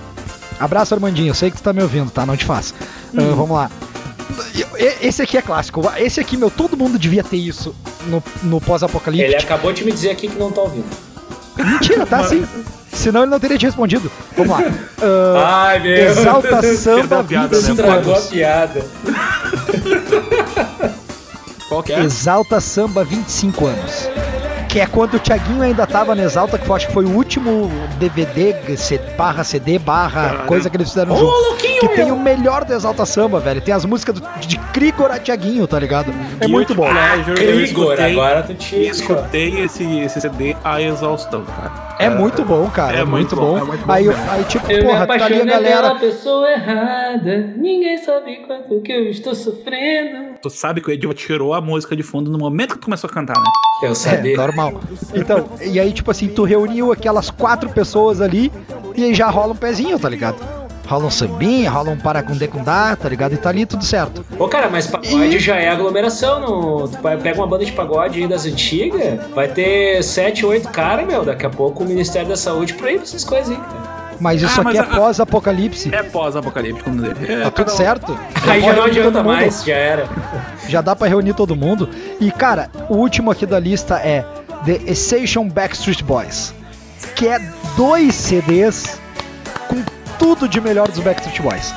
[0.60, 2.26] Abraço, Armandinho, eu sei que tu tá me ouvindo, tá?
[2.26, 2.74] Não te faço.
[3.18, 3.70] Ah, vamos lá.
[5.02, 5.82] Esse aqui é clássico.
[5.97, 7.74] Esse aqui, meu, todo mundo devia ter isso
[8.08, 9.36] no, no Ele pós-apocalipse.
[9.36, 10.86] acabou de me dizer aqui que não tá ouvindo.
[11.58, 12.45] Mentira, tá sim.
[12.91, 14.12] Senão ele não teria te respondido.
[14.36, 14.64] Vamos lá.
[15.02, 16.80] Ah, Ai, meu Exalta Deus.
[16.80, 17.62] Samba piada, né?
[17.62, 18.30] 25 Estragou a anos.
[18.30, 18.86] piada.
[21.70, 22.00] Qual que é?
[22.04, 24.10] Exalta Samba 25 anos.
[24.70, 27.10] Que é quando o Thiaguinho ainda tava no Exalta, que eu acho que foi o
[27.10, 28.56] último DVD,
[29.18, 30.48] barra CD, barra Caralho.
[30.48, 31.58] coisa que eles fizeram Ô, junto.
[31.80, 33.60] Que tem o melhor do Exalta Samba, velho.
[33.62, 36.14] Tem as músicas do, de Krigor a Thiaguinho, tá ligado?
[36.40, 36.88] É muito bom.
[36.88, 38.76] Eu Krigor, escutei- agora tu te...
[38.76, 41.89] Escutei esse, esse CD a exaustão, cara.
[42.00, 42.95] É muito bom, cara.
[42.97, 43.52] É, é muito muito bom.
[43.54, 45.82] bom, é muito bom aí, aí, tipo, Eu porra, tá ali a galera.
[45.89, 47.54] pela pessoa errada.
[47.58, 50.36] Ninguém sabe quanto que eu estou sofrendo.
[50.41, 53.10] Tu sabe que o Ediva tirou a música de fundo no momento que tu começou
[53.10, 53.43] a cantar, né?
[53.84, 54.38] Eu É, sabia.
[54.38, 54.80] normal.
[55.14, 58.52] Então, e aí, tipo assim, tu reuniu aquelas quatro pessoas ali
[58.95, 60.38] e aí já rola um pezinho, tá ligado?
[60.90, 63.34] Rola um sambinha, rola um paracundecundá, tá ligado?
[63.34, 64.26] E tá ali tudo certo.
[64.40, 66.40] Ô, cara, mas pagode já é aglomeração.
[66.40, 66.88] No...
[66.88, 71.24] Tu pega uma banda de pagode aí das antigas, vai ter sete, oito caras, meu.
[71.24, 73.56] Daqui a pouco o Ministério da Saúde proíbe essas coisas aí.
[73.58, 74.00] cara.
[74.20, 75.96] Mas isso Ah, aqui mas é pós-apocalipse.
[75.96, 77.34] É pós-apocalíptico no dele.
[77.34, 78.20] É, Tá tudo um- certo.
[78.48, 79.34] Aí já não reunir adianta todo mundo.
[79.36, 80.08] mais, já era.
[80.68, 81.88] Já dá pra reunir todo mundo.
[82.20, 84.26] E, cara, o último aqui da lista é
[84.66, 86.54] The Essential Backstreet Boys.
[87.16, 87.40] Que é
[87.78, 89.09] dois CDs com
[90.20, 91.74] tudo de melhor dos Backstreet Boys.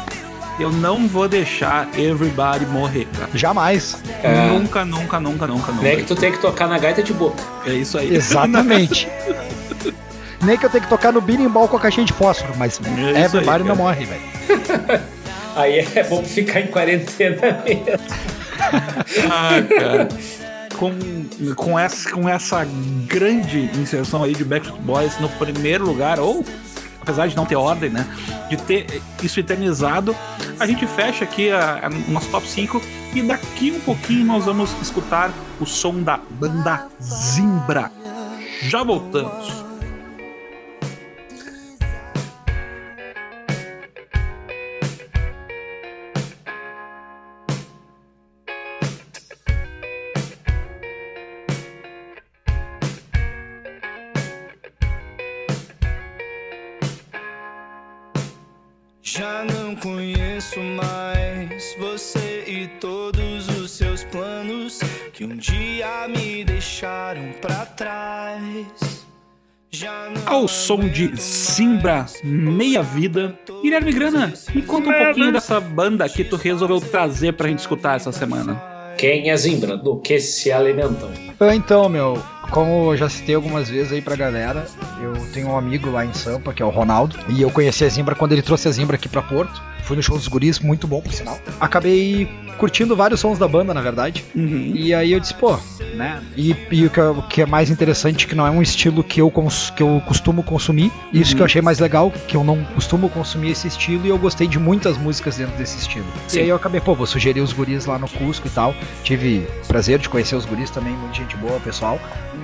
[0.59, 3.31] Eu não vou deixar Everybody morrer, cara.
[3.35, 3.97] Jamais.
[4.23, 4.49] É.
[4.49, 5.83] Nunca, nunca, nunca, nunca, nunca.
[5.83, 7.43] Nem que tu tem que tocar na gaita de boca.
[7.65, 8.15] É isso aí.
[8.15, 9.09] Exatamente.
[10.43, 12.91] Nem que eu tenho que tocar no berimbau com a caixinha de fósforo, mas É
[12.91, 15.03] isso aí, Everybody não morre, velho.
[15.55, 17.85] Aí é bom ficar em quarentena mesmo.
[19.31, 20.09] Ah, cara.
[20.79, 20.93] Com,
[21.55, 22.67] com, essa, com essa
[23.07, 26.43] grande inserção aí de Backstreet Boys no primeiro lugar, ou
[27.03, 28.07] apesar de não ter ordem, né?
[28.49, 30.17] De ter isso eternizado,
[30.59, 32.81] a gente fecha aqui a, a, nosso top 5
[33.15, 35.31] e daqui um pouquinho nós vamos escutar
[35.61, 37.91] o som da banda Zimbra.
[38.63, 39.72] Já voltamos.
[70.27, 73.39] Ao som de Zimbra Meia Vida.
[73.63, 77.97] Guilherme Grana, me conta um pouquinho dessa banda que tu resolveu trazer pra gente escutar
[77.97, 78.61] essa semana.
[78.99, 79.77] Quem é Zimbra?
[79.77, 81.11] Do que se alimentam?
[81.41, 84.67] Ah, Então, meu, como eu já citei algumas vezes aí pra galera,
[85.03, 87.89] eu tenho um amigo lá em Sampa, que é o Ronaldo, e eu conheci a
[87.89, 89.63] Zimbra quando ele trouxe a Zimbra aqui pra Porto.
[89.85, 91.41] Fui no show dos guris, muito bom, por sinal.
[91.61, 94.25] Acabei curtindo vários sons da banda, na verdade.
[94.33, 94.71] Uhum.
[94.77, 95.59] E aí eu disse, pô,
[95.97, 96.23] né?
[96.37, 99.03] E, e o, que, é- o que é mais interessante que não é um estilo
[99.03, 100.93] que eu, cons- que eu costumo consumir.
[101.13, 104.19] Isso que eu achei mais legal, que eu não costumo consumir esse estilo e eu
[104.19, 106.07] gostei de muitas músicas dentro desse estilo.
[106.29, 106.39] Sim.
[106.39, 108.73] E aí eu acabei, pô, vou sugerir os guris lá no Cusco e tal.
[109.03, 111.99] Tive prazer de conhecer os guris também, muita gente boa, pessoal.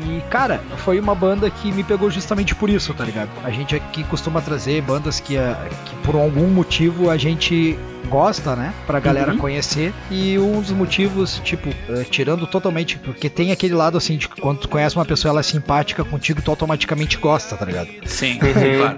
[0.07, 3.31] E, cara, foi uma banda que me pegou justamente por isso, tá ligado?
[3.45, 7.79] A gente aqui costuma trazer bandas que, ah, que por algum motivo a gente
[8.09, 8.73] gosta, né?
[8.87, 9.39] Pra galera Uhum.
[9.39, 9.93] conhecer.
[10.11, 14.41] E um dos motivos, tipo, eh, tirando totalmente, porque tem aquele lado assim de que
[14.41, 17.89] quando tu conhece uma pessoa, ela é simpática contigo, tu automaticamente gosta, tá ligado?
[18.07, 18.97] Sim, claro.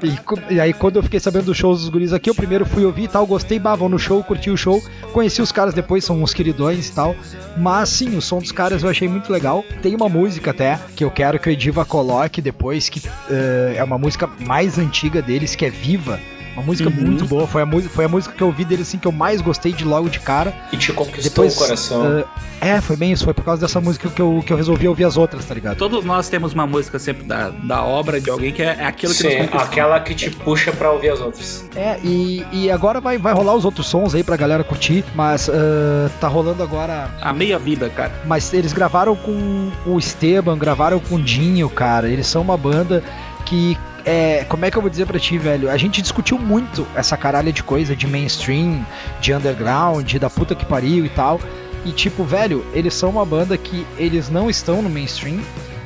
[0.50, 2.84] E, e aí quando eu fiquei sabendo dos shows dos guris aqui, eu primeiro fui
[2.84, 4.82] ouvir e tal, gostei, bah, vão no show, curti o show,
[5.12, 7.14] conheci os caras depois, são uns queridões e tal.
[7.56, 9.64] Mas sim, o som dos caras eu achei muito legal.
[9.82, 13.82] Tem uma música até que eu quero que o Ediva coloque depois, que eh, é
[13.84, 16.20] uma música mais antiga deles, que é Viva.
[16.60, 17.06] Uma música Uhum.
[17.06, 19.12] muito boa, foi a, música, foi a música que eu ouvi deles assim que eu
[19.12, 20.52] mais gostei de logo de cara.
[20.70, 22.18] E te conquistou Depois, o coração.
[22.18, 22.24] eh,
[22.60, 25.04] é, foi bem isso, foi por causa dessa música que eu, que eu resolvi ouvir
[25.04, 25.78] as outras, tá ligado?
[25.78, 29.14] Todos nós temos uma música sempre da, da obra de alguém que é, é aquilo
[29.14, 31.64] que Sim, aquela que te puxa pra ouvir as outras.
[31.74, 35.48] É, e, e agora vai, vai rolar os outros sons aí pra galera curtir, mas
[35.48, 37.10] ah, tá rolando agora.
[37.22, 38.12] A meia vida, cara.
[38.26, 42.08] Mas eles gravaram com o Esteban, gravaram com o Dinho, cara.
[42.08, 43.02] Eles são uma banda
[43.46, 43.78] que.
[44.04, 45.70] É, como é que eu vou dizer pra ti, velho?
[45.70, 48.84] A gente discutiu muito essa caralha de coisa de mainstream,
[49.20, 51.40] de underground, da puta que pariu e tal.
[51.84, 55.40] E tipo, velho, eles são uma banda que eles não estão no mainstream,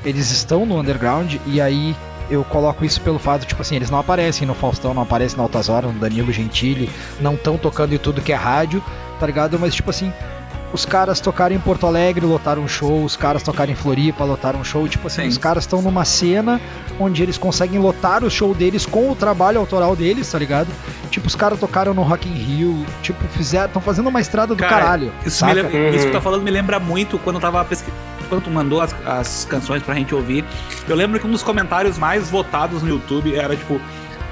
[0.04, 1.94] eles estão no underground, e aí
[2.30, 5.44] eu coloco isso pelo fato, tipo assim, eles não aparecem no Faustão, não aparecem na
[5.44, 6.90] Altas Horas, no Danilo Gentili,
[7.20, 8.82] não estão tocando em tudo que é rádio,
[9.20, 9.58] tá ligado?
[9.58, 10.12] Mas tipo assim,
[10.74, 14.58] os caras tocaram em Porto Alegre, lotaram um show, os caras tocaram em Floripa, lotaram
[14.60, 15.28] um show, tipo assim, Sim.
[15.28, 16.60] os caras estão numa cena
[16.98, 20.68] onde eles conseguem lotar o show deles com o trabalho autoral deles, tá ligado?
[21.10, 24.58] Tipo, os caras tocaram no Rock in Rio, tipo, fizeram, estão fazendo uma estrada do
[24.58, 27.64] Cara, caralho, Isso, lembra- isso que tu tá falando me lembra muito quando eu tava
[27.64, 27.96] pesquisando.
[28.28, 30.44] Quando tu mandou as, as canções pra gente ouvir,
[30.88, 33.78] eu lembro que um dos comentários mais votados no YouTube era tipo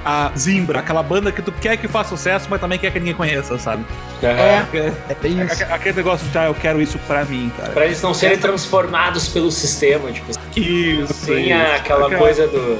[0.05, 3.13] a Zimbra, aquela banda que tu quer que faça sucesso, mas também quer que ninguém
[3.13, 3.85] conheça, sabe?
[4.21, 5.53] É, É, é bem isso.
[5.63, 7.71] aque- aquele negócio de ah, eu quero isso pra mim, cara.
[7.71, 11.25] Pra eles não serem transformados pelo sistema, tipo, Isso.
[11.25, 11.53] tem isso.
[11.75, 12.77] aquela Aquela- coisa do.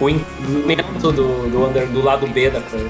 [0.00, 2.88] O intento do, do, under, do lado B da coisa.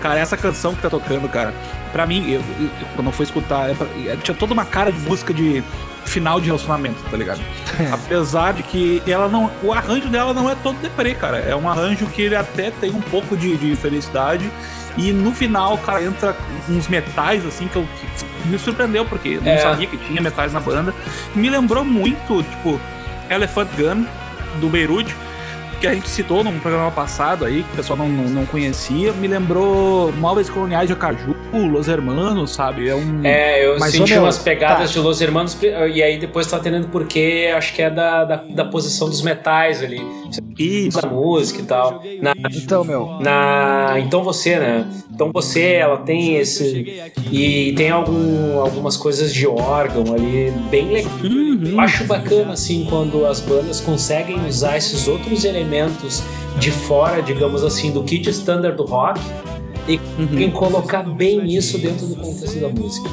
[0.00, 1.52] Cara, essa canção que tá tocando, cara,
[1.92, 4.90] pra mim, eu, eu- quando eu fui escutar, é pra- é- tinha toda uma cara
[4.90, 5.62] de música de
[6.06, 7.40] final de relacionamento, tá ligado?
[7.92, 9.50] Apesar de que ela não.
[9.62, 11.38] O arranjo dela não é todo deprê, cara.
[11.38, 14.50] É um arranjo que ele até tem um pouco de, de felicidade.
[14.96, 16.34] E no final, cara, entra
[16.68, 17.86] uns metais, assim, que, eu,
[18.42, 19.58] que me surpreendeu, porque não É.
[19.58, 20.92] sabia que tinha metais na banda.
[21.34, 22.80] Me lembrou muito, tipo,
[23.28, 24.04] Elephant Gun,
[24.60, 25.14] do Beirute,
[25.80, 29.12] que a gente citou num programa passado aí, que o pessoal não, não, não conhecia.
[29.14, 32.88] Me lembrou Móveis Coloniais de Acaju, Los Hermanos, sabe?
[32.88, 33.24] É um.
[33.24, 34.92] É, eu Mas, senti umas pegadas tá.
[34.92, 38.64] de Los Hermanos, e aí depois tá entendendo porque acho que é da, da, da
[38.66, 40.00] posição dos metais ali,
[40.58, 41.00] Isso.
[41.00, 42.02] da música e tal.
[42.20, 44.86] Na, Então, meu, na então você né
[45.20, 51.12] então você ela tem esse e tem algum, algumas coisas de órgão ali bem legal
[51.22, 51.60] Uhum.
[51.72, 56.22] eu acho bacana assim quando as bandas conseguem usar esses outros elementos
[56.58, 59.20] de fora digamos assim do kit standard do rock
[59.86, 60.50] e Uhum.
[60.52, 63.10] colocar bem isso dentro do contexto da música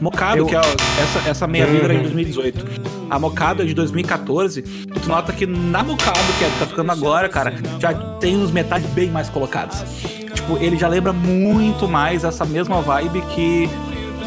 [0.00, 2.02] Mocado, Eu- que é essa, essa meia vida era de Uhum.
[2.04, 2.64] 2018.
[3.10, 4.60] A Mocado é de 2014.
[4.60, 8.50] E tu nota que na Mocado, que é- tá tocando agora, cara, já tem uns
[8.50, 9.82] metais bem mais colocados.
[10.34, 13.68] Tipo, ele já lembra muito mais essa mesma vibe que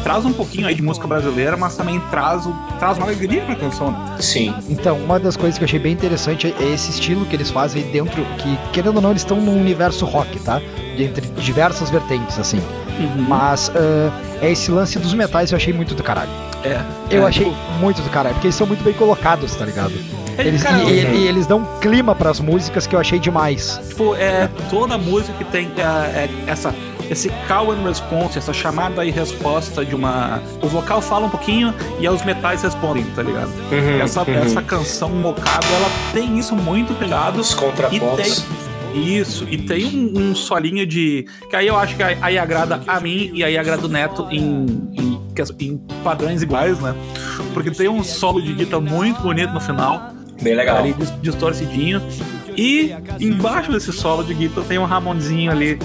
[0.02, 2.46] traz um pouquinho aí de música brasileira, mas também traz,
[2.78, 3.92] traz uma alegria pra canção.
[3.92, 4.16] né?
[4.18, 4.52] Sim.
[4.68, 7.82] Então, uma das coisas que eu achei bem interessante é esse estilo que eles fazem
[7.84, 10.60] dentro, que querendo ou não, eles estão num universo rock, tá?
[10.98, 12.60] Entre diversas vertentes, assim.
[13.28, 16.30] Mas ah, é esse lance dos metais eu achei muito do caralho.
[16.64, 16.80] É.
[17.10, 19.92] Eu é, achei tipo, muito do caralho, porque eles são muito bem colocados, tá ligado?
[20.38, 23.18] É, Eles, cara, e, e- e eles dão um clima pras músicas que eu achei
[23.18, 23.78] demais.
[23.88, 26.74] Tipo, é toda música que tem é, é, essa
[27.10, 30.40] esse call and response, essa chamada e resposta de uma.
[30.62, 33.50] O vocal fala um pouquinho e aí os metais respondem, tá ligado?
[34.02, 37.40] essa, essa canção mocada, ela tem isso muito pegado.
[37.40, 38.16] Os E contrapontos.
[38.40, 38.71] tem.
[38.94, 41.26] Isso, e tem um, um solinho de.
[41.48, 44.66] Que aí eu acho que aí agrada a mim e aí agrada o Neto em,
[44.92, 45.20] em,
[45.60, 46.94] em padrões iguais, né?
[47.54, 50.10] Porque tem um solo de guitarra muito bonito no final
[50.42, 50.78] Bem legal.
[50.78, 52.02] ali dis- distorcidinho.
[52.56, 55.78] E embaixo desse solo de guitarra tem um Ramonzinho ali,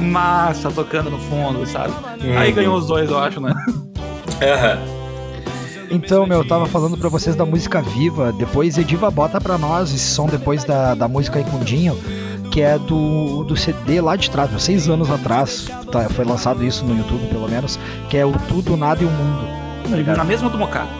[0.00, 1.92] massa, tocando no fundo, sabe?
[2.38, 3.52] Aí ganhou os dois, eu acho, né?
[4.40, 4.78] Aham.
[5.90, 8.32] Então, meu, eu tava falando pra vocês da música viva.
[8.32, 11.98] Depois, Ediva bota pra nós esse som depois da, da música Icundinho,
[12.52, 15.66] que é do, do CD lá de trás, meu, seis anos atrás.
[15.90, 17.78] tá, foi lançado isso no YouTube, pelo menos.
[18.10, 20.04] Que é o Tudo, Nada e o Mundo.
[20.04, 20.16] Tá?
[20.16, 20.90] Na mesma do Mocado.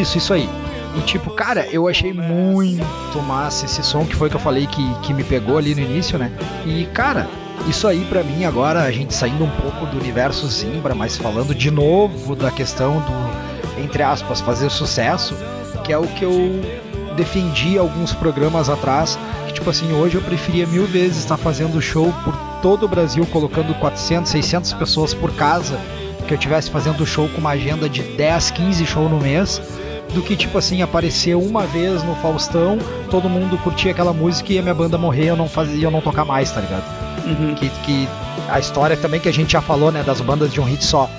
[0.00, 0.48] Isso, isso aí.
[0.96, 4.94] E tipo, cara, eu achei muito massa esse som que foi que eu falei que,
[5.02, 6.32] que me pegou ali no início, né?
[6.64, 7.28] E cara,
[7.66, 11.54] isso aí pra mim agora, a gente saindo um pouco do universo Zimbra, mas falando
[11.54, 15.34] de novo da questão do, entre aspas, fazer sucesso,
[15.84, 16.62] que é o que eu
[17.14, 22.12] defendi alguns programas atrás, que tipo assim, hoje eu preferia mil vezes estar fazendo show
[22.24, 25.78] por todo o Brasil, colocando 400, 600 pessoas por casa,
[26.26, 29.60] que eu tivesse fazendo show com uma agenda de 10, 15 shows no mês,
[30.12, 32.78] do que tipo assim aparecer uma vez no Faustão,
[33.10, 36.00] todo mundo curtia aquela música e a minha banda morrer, eu não fazia, eu não
[36.00, 36.84] tocar mais, tá ligado?
[37.26, 37.54] Uhum.
[37.54, 38.08] Que, que
[38.48, 41.10] a história também que a gente já falou, né, das bandas de um hit só,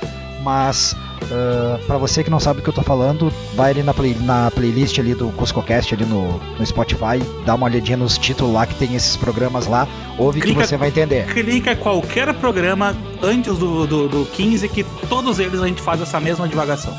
[0.42, 0.96] mas
[1.32, 4.16] ah, pra você que não sabe do que eu tô falando, vai ali na, play-
[4.22, 8.66] na playlist ali do CuscoCast ali no, no Spotify, dá uma olhadinha nos títulos lá
[8.66, 11.26] que tem esses programas lá, ouve Clica- que você vai entender.
[11.28, 16.20] Clica qualquer programa antes do, do, do 15 que todos eles a gente faz essa
[16.20, 16.94] mesma divagação.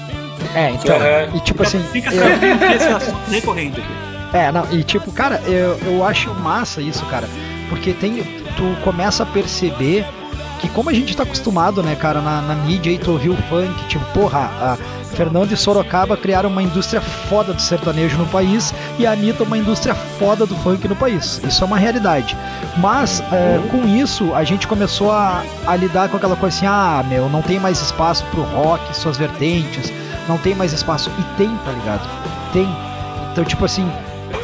[0.55, 1.37] É, então, Aham.
[1.37, 3.89] e tipo assim, Fica eu- sabendo que esse assunto recorrente aqui.
[4.37, 7.27] É, não, e tipo, cara, eu, eu acho massa isso, cara.
[7.69, 8.23] Porque tem.
[8.57, 10.05] Tu começa a perceber
[10.61, 13.37] que como a gente tá acostumado, né, cara, na, na mídia aí tu ouviu o
[13.49, 14.77] funk, tipo, porra, a
[15.15, 19.57] Fernando e Sorocaba criaram uma indústria foda do sertanejo no país e a Anitta uma
[19.57, 21.41] indústria foda do funk no país.
[21.43, 22.37] Isso é uma realidade.
[22.79, 27.05] Mas é, com isso a gente começou a, a lidar com aquela coisa assim, ah,
[27.09, 29.93] meu, não tem mais espaço pro rock, suas vertentes,
[30.29, 31.11] não tem mais espaço.
[31.19, 32.09] E tem, tá ligado?
[32.53, 32.69] Tem.
[33.33, 33.91] Então, tipo assim.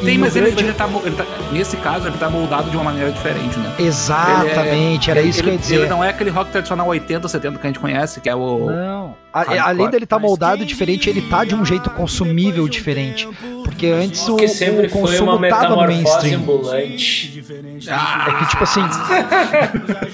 [0.05, 3.13] Tem, mas ele, ele tá, ele tá- Nesse caso, ele tá moldado de uma maneira
[3.13, 3.73] diferente, né?
[3.79, 5.75] Exatamente, era Ele- isso que eu ia ele- dizer.
[5.77, 8.71] Ele não é aquele rock tradicional 80, 70 que a gente conhece, que é o.
[8.71, 9.15] Não.
[9.33, 13.27] A- além dele estar moldado diferente, ele tá de um jeito consumível diferente.
[13.65, 16.41] Porque antes o, sempre o foi consumo uma tava no mainstream.
[16.41, 17.43] ambulante.
[17.89, 18.83] É que tipo assim,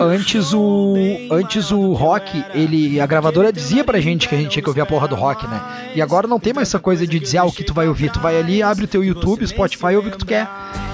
[0.00, 0.94] antes o
[1.30, 4.80] antes o rock, ele a gravadora dizia pra gente que a gente tinha que ouvir
[4.80, 5.60] a porra do rock, né?
[5.94, 8.10] E agora não tem mais essa coisa de dizer ah, o que tu vai ouvir,
[8.10, 10.48] tu vai ali, abre o teu YouTube, Spotify, ouve o que tu quer.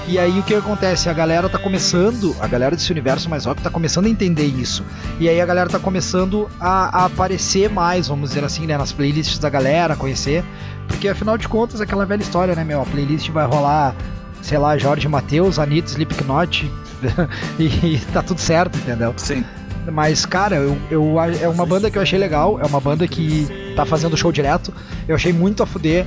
[0.07, 1.09] E aí o que acontece?
[1.09, 4.85] A galera tá começando, a galera desse universo mais rock tá começando a entender isso.
[5.19, 8.93] E aí a galera tá começando a, a aparecer mais, vamos dizer assim, né, nas
[8.93, 10.45] playlists da galera, conhecer,
[10.87, 13.95] porque afinal de contas é aquela velha história, né, meu, a playlist vai rolar
[14.43, 16.71] sei lá, Jorge Matheus, Anitta, Slipknot
[17.59, 19.15] e, e tá tudo certo, entendeu?
[19.17, 19.43] Sim.
[19.91, 23.47] Mas, cara, eu, eu, é uma banda que eu achei legal, é uma banda que
[23.75, 24.73] tá fazendo show direto,
[25.09, 26.07] eu achei muito a fuder,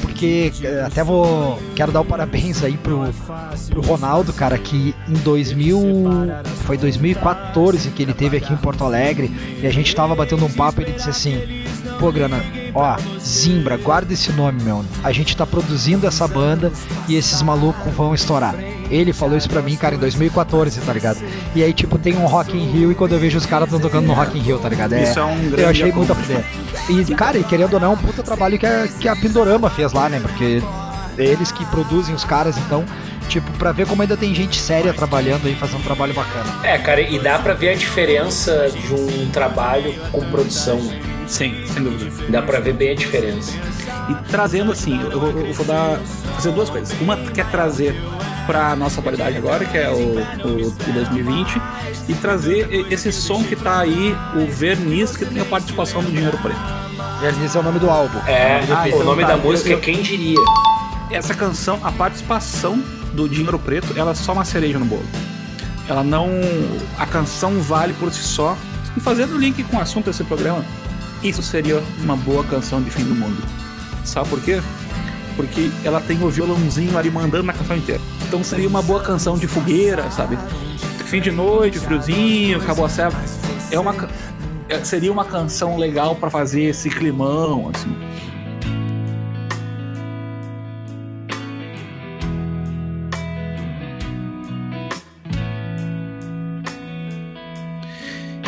[0.00, 3.00] porque eh, até vou, quero dar o parabéns aí pro,
[3.70, 5.80] pro Ronaldo, cara, que em 2000,
[6.64, 9.30] foi 2014 que ele teve aqui em Porto Alegre,
[9.60, 11.64] e a gente tava batendo um papo e ele disse assim,
[11.98, 12.42] pô, Grana,
[12.74, 16.72] ó, Zimbra, guarda esse nome, meu, a gente tá produzindo essa banda
[17.08, 18.54] e esses malucos vão estourar.
[18.90, 21.18] Ele falou isso pra mim, cara, em 2014, tá ligado?
[21.54, 23.80] E aí, tipo, tem um Rock in Rio e quando eu vejo os caras tão
[23.80, 24.94] tocando no Rock in Rio, tá ligado?
[24.96, 26.44] Isso é um grande Eu achei muito a fuder.
[26.90, 29.70] E, cara, e querendo ou não, é um puta trabalho que a, que a Pindorama
[29.70, 30.20] fez lá, né?
[30.20, 30.62] Porque
[31.16, 32.84] eles que produzem os caras, então,
[33.28, 36.46] tipo, pra ver como ainda tem gente séria trabalhando aí, fazendo um trabalho bacana.
[36.62, 40.78] É, cara, e dá pra ver a diferença de um trabalho com produção.
[41.26, 42.10] Sim, sem dúvida.
[42.28, 43.52] Dá pra ver bem a diferença.
[44.10, 45.98] E trazendo assim, eu, vou- eu vou dar
[46.34, 46.94] fazer duas coisas.
[47.00, 47.94] Uma que é trazer
[48.46, 49.94] pra nossa qualidade agora, que é o,
[50.48, 51.60] o, o 2020,
[52.08, 56.36] e trazer esse som que tá aí, o verniz que tem a participação do Dinheiro
[56.38, 56.58] Preto.
[57.20, 58.18] Verniz é o nome do álbum.
[58.26, 60.38] É, Ah, o então nome tá, da música eu- é Quem Diria.
[61.10, 65.04] Essa canção, a participação do Dinheiro Preto, ela é só uma cereja no bolo.
[65.88, 66.28] Ela não.
[66.98, 68.56] A canção vale por si só,
[68.96, 70.62] E fazendo link com o assunto desse programa,
[71.22, 73.42] isso seria uma boa canção de fim do mundo.
[74.04, 74.60] Sabe por quê?
[75.36, 78.00] Porque ela tem o violãozinho ali mandando na canção inteira.
[78.26, 80.38] Então seria uma boa canção de fogueira, sabe?
[81.06, 83.18] Fim de noite, friozinho, acabou a serva.
[83.70, 83.94] É uma,
[84.68, 87.94] é- seria uma canção legal pra fazer esse climão, assim.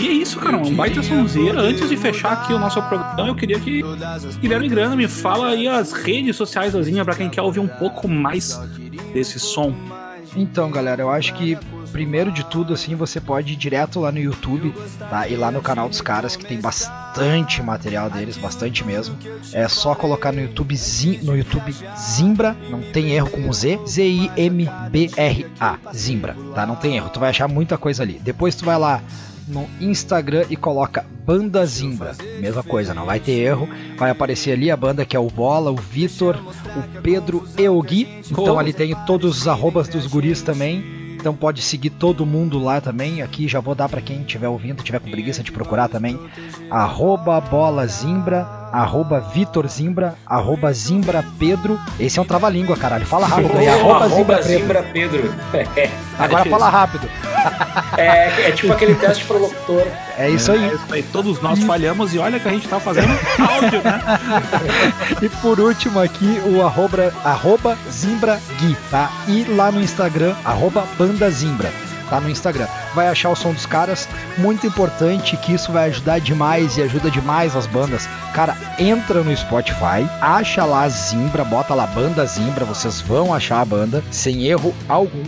[0.05, 1.59] E é isso, cara, um baita sonzeira.
[1.59, 3.83] Antes de fechar aqui o nosso programa, eu queria que
[4.39, 7.67] Guilherme Grana me fala aí as redes sociais da Zinha pra quem quer ouvir um
[7.67, 8.61] pouco mais
[9.15, 9.75] desse som.
[10.37, 11.57] Então, galera, eu acho que
[11.91, 14.75] primeiro de tudo, assim, você pode ir direto lá no YouTube,
[15.09, 15.27] tá?
[15.27, 19.17] E lá no canal dos caras que tem bastante material deles, bastante mesmo.
[19.55, 23.81] É só colocar no YouTube Zim, no YouTube Zimbra, não tem erro com o Z,
[23.87, 26.67] Z I M B R A, Zimbra, tá?
[26.67, 28.21] Não tem erro, tu vai achar muita coisa ali.
[28.23, 29.01] Depois tu vai lá
[29.47, 32.13] no Instagram e coloca Banda Zimbra.
[32.41, 33.69] Mesma coisa, não vai ter erro.
[33.97, 37.81] Vai aparecer ali a banda que é o Bola, o Vitor, o Pedro e o
[37.83, 38.23] Gui.
[38.31, 41.05] Então ali tem todos os arrobas dos guris também.
[41.25, 43.23] Então pode seguir todo mundo lá também.
[43.23, 46.21] Aqui já vou dar pra quem estiver ouvindo, tiver com preguiça de procurar também.
[46.71, 51.81] Arroba Bola Zimbra, arroba Vitor Zimbra, arroba Zimbra Pedro.
[51.99, 53.07] Esse é um trava-língua, caralho.
[53.07, 53.69] Fala rápido aí.
[53.69, 55.23] Arroba arroba Zimbra Pedro.
[55.23, 55.33] Zimbra
[55.63, 55.91] Pedro.
[56.19, 57.09] Agora É fala rápido.
[57.97, 59.87] É, é tipo aquele teste pro locutor.
[60.19, 60.75] É isso É aí.
[60.75, 61.03] isso aí.
[61.03, 64.01] Todos nós falhamos e olha que a gente tá fazendo áudio, né?
[65.23, 69.11] E por último aqui o arroba, arroba Zimbra Gui, tá?
[69.29, 71.71] E lá no Instagram, arroba Banda Zimbra,
[72.11, 72.67] tá no Instagram.
[72.95, 77.11] Vai achar o som dos caras, muito importante que isso vai ajudar demais e ajuda
[77.11, 78.09] demais as bandas.
[78.33, 83.65] Cara, entra no Spotify, acha lá Zimbra, bota lá Banda Zimbra, vocês vão achar a
[83.65, 85.25] banda, sem erro algum.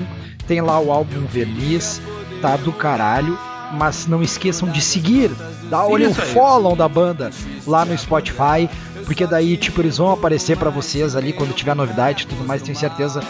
[0.47, 2.01] Tem lá o álbum Verniz,
[2.40, 3.38] tá do caralho.
[3.72, 5.28] Mas não esqueçam de seguir,
[5.68, 6.14] dá olha aí.
[6.14, 7.32] follow da banda
[7.66, 8.70] lá no Spotify,
[9.05, 12.62] porque daí, tipo, eles vão aparecer pra vocês ali quando tiver novidade e tudo mais,
[12.62, 13.20] tenho certeza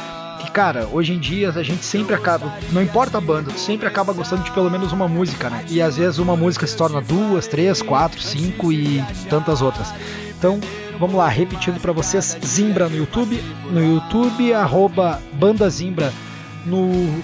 [0.43, 3.89] que, cara, hoje em dia a gente sempre acaba, não importa a banda, tu sempre
[3.89, 5.65] acaba gostando de pelo menos uma música, né?
[5.71, 9.91] E às vezes uma música se torna duas, três, quatro, cinco e tantas outras.
[10.39, 10.61] Então,
[11.01, 16.13] vamos lá, repetindo pra vocês, Zimbra no YouTube, no YouTube, arroba Banda Zimbra
[16.67, 17.23] no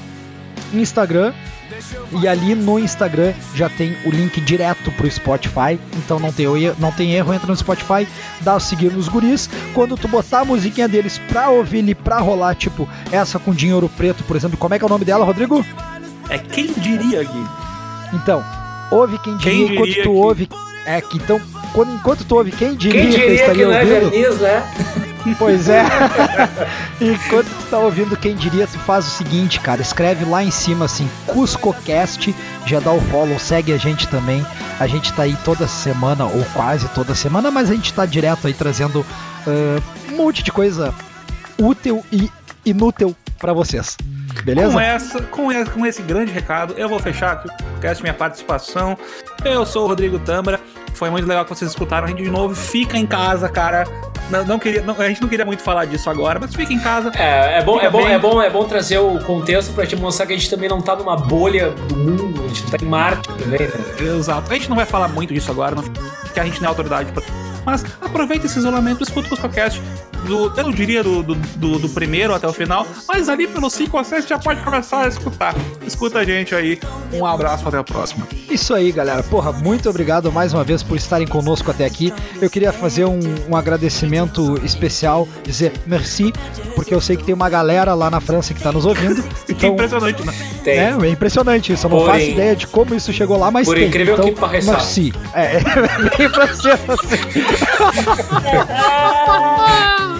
[0.72, 1.32] Instagram,
[2.20, 5.78] e ali no Instagram já tem o link direto pro Spotify.
[5.96, 8.06] Então não tem, erro- não tem erro, entra no Spotify,
[8.40, 9.48] dá o seguir nos guris.
[9.74, 13.88] Quando tu botar a musiquinha deles pra ouvir ali, pra rolar, tipo essa com dinheiro
[13.96, 14.56] preto, por exemplo.
[14.56, 15.64] Como é que é o nome dela, Rodrigo?
[16.28, 17.46] É quem diria, Gui?
[18.14, 18.44] Então,
[18.90, 20.48] ouve quem diria Quem enquanto diria tu que- ouve.
[20.84, 21.40] É que então,
[21.72, 24.62] quando, enquanto tu ouve, quem diria, Quem que diria que estaria não é verniz, né?
[25.38, 25.84] Pois é.
[27.00, 29.80] Enquanto tu tá ouvindo quem diria, tu faz o seguinte, cara.
[29.80, 32.34] Escreve lá em cima assim, CuscoCast,
[32.66, 34.44] já dá o follow, segue a gente também.
[34.78, 38.46] A gente tá aí toda semana, ou quase toda semana, mas a gente tá direto
[38.46, 39.04] aí trazendo
[39.46, 40.94] ah, um monte de coisa
[41.58, 42.30] útil e
[42.64, 43.96] inútil pra vocês.
[44.44, 44.72] Beleza?
[44.72, 48.14] Com, essa, com, esse, com esse grande recado, eu vou fechar aqui o podcast, minha
[48.14, 48.96] participação.
[49.44, 50.60] Eu sou o Rodrigo Tâmara.
[50.94, 52.54] Foi muito legal que vocês escutaram a gente de novo.
[52.54, 53.84] Fica em casa, cara.
[54.30, 56.78] Não, não queria, não- a gente não queria muito falar disso agora, mas fica em
[56.78, 57.10] casa.
[57.16, 58.12] É, é bom, é bom, bem.
[58.12, 60.80] é bom, é bom trazer o contexto pra te mostrar que a gente também não
[60.80, 63.68] tá numa bolha do mundo, a gente não tá em Marte também, né?
[64.16, 64.50] Exato.
[64.50, 67.10] A gente não vai falar muito disso agora, não, porque a gente não é autoridade
[67.12, 67.22] pra.
[67.66, 69.82] Mas aproveita esse isolamento, escuta o Cuscocast.
[70.26, 73.68] Do, eu não diria do, do, do- do primeiro até o final, mas ali pelo
[73.68, 75.54] 5 ou 6 já pode começar a escutar.
[75.86, 76.78] Escuta a gente aí.
[77.12, 78.26] Um abraço, até a próxima.
[78.50, 79.22] Isso aí, galera.
[79.22, 82.12] Porra, muito obrigado mais uma vez por estarem conosco até aqui.
[82.40, 83.18] Eu queria fazer um,
[83.48, 86.32] um agradecimento especial, dizer merci,
[86.74, 89.22] porque eu sei que tem uma galera lá na França que tá nos ouvindo.
[89.52, 90.32] Que Então, impressionante, né?
[90.64, 90.78] Tem.
[90.78, 91.86] É, é impressionante isso.
[91.86, 93.86] Eu não Porém- faço ideia de como isso chegou lá, mas por tem.
[93.88, 94.70] incrível então, que pareça.
[94.72, 95.12] Merci.
[95.34, 97.42] É, é bem francês assim.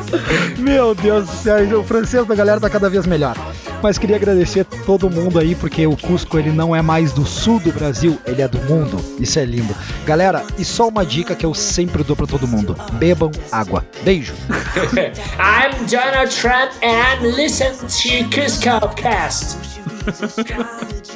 [0.59, 3.37] Meu Deus do céu, o francês da galera tá cada vez melhor.
[3.83, 7.59] Mas queria agradecer todo mundo aí, porque o Cusco ele não é mais do sul
[7.59, 9.03] do Brasil, ele é do mundo.
[9.19, 9.75] Isso é lindo.
[10.05, 13.85] Galera, e só uma dica que eu sempre dou pra todo mundo: bebam água.
[14.03, 14.35] Beijo.
[15.39, 19.57] I'm Donald Trump and listen to Cusco Cast.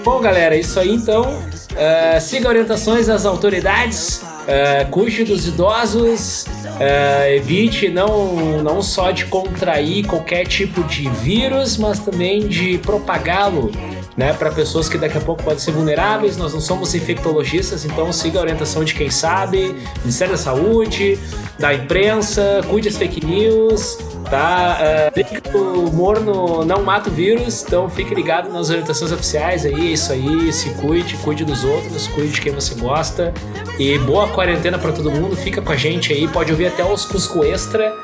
[0.04, 1.38] Bom, galera, isso aí então.
[1.76, 9.26] Uh, siga orientações das autoridades, uh, cuide dos idosos, uh, evite não, não só de
[9.26, 13.70] contrair qualquer tipo de vírus, mas também de propagá-lo
[14.16, 16.36] né, para pessoas que daqui a pouco podem ser vulneráveis.
[16.36, 21.18] Nós não somos infectologistas, então siga a orientação de quem sabe, Ministério da Saúde,
[21.58, 23.98] da imprensa, cuide as fake news,
[24.30, 24.78] tá?
[25.54, 29.92] Uh, o morno não mata o vírus, então fique ligado nas orientações oficiais aí, é
[29.92, 33.32] isso aí, se cuide, cuide dos outros, cuide de quem você gosta.
[33.78, 37.04] E boa quarentena para todo mundo, fica com a gente aí, pode ouvir até os
[37.04, 37.94] Cusco Extra?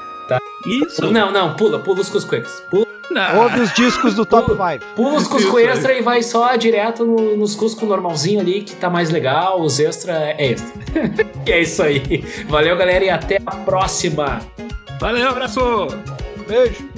[0.67, 1.11] Isso.
[1.11, 2.65] Não, não, pula, pula os Cusco Extra.
[2.69, 3.43] Pula, Não.
[3.43, 4.85] Ouve os discos do Top 5.
[4.97, 5.59] pula os Cusco.
[5.59, 9.79] Extra e vai só direto no- nos Cusco normalzinho ali, que tá mais legal, os
[9.81, 10.73] extra é extra.
[11.47, 12.25] e é isso aí.
[12.49, 14.41] Valeu, galera, e até a próxima!
[15.01, 15.61] Valeu, abraço!
[16.49, 16.89] Beijo.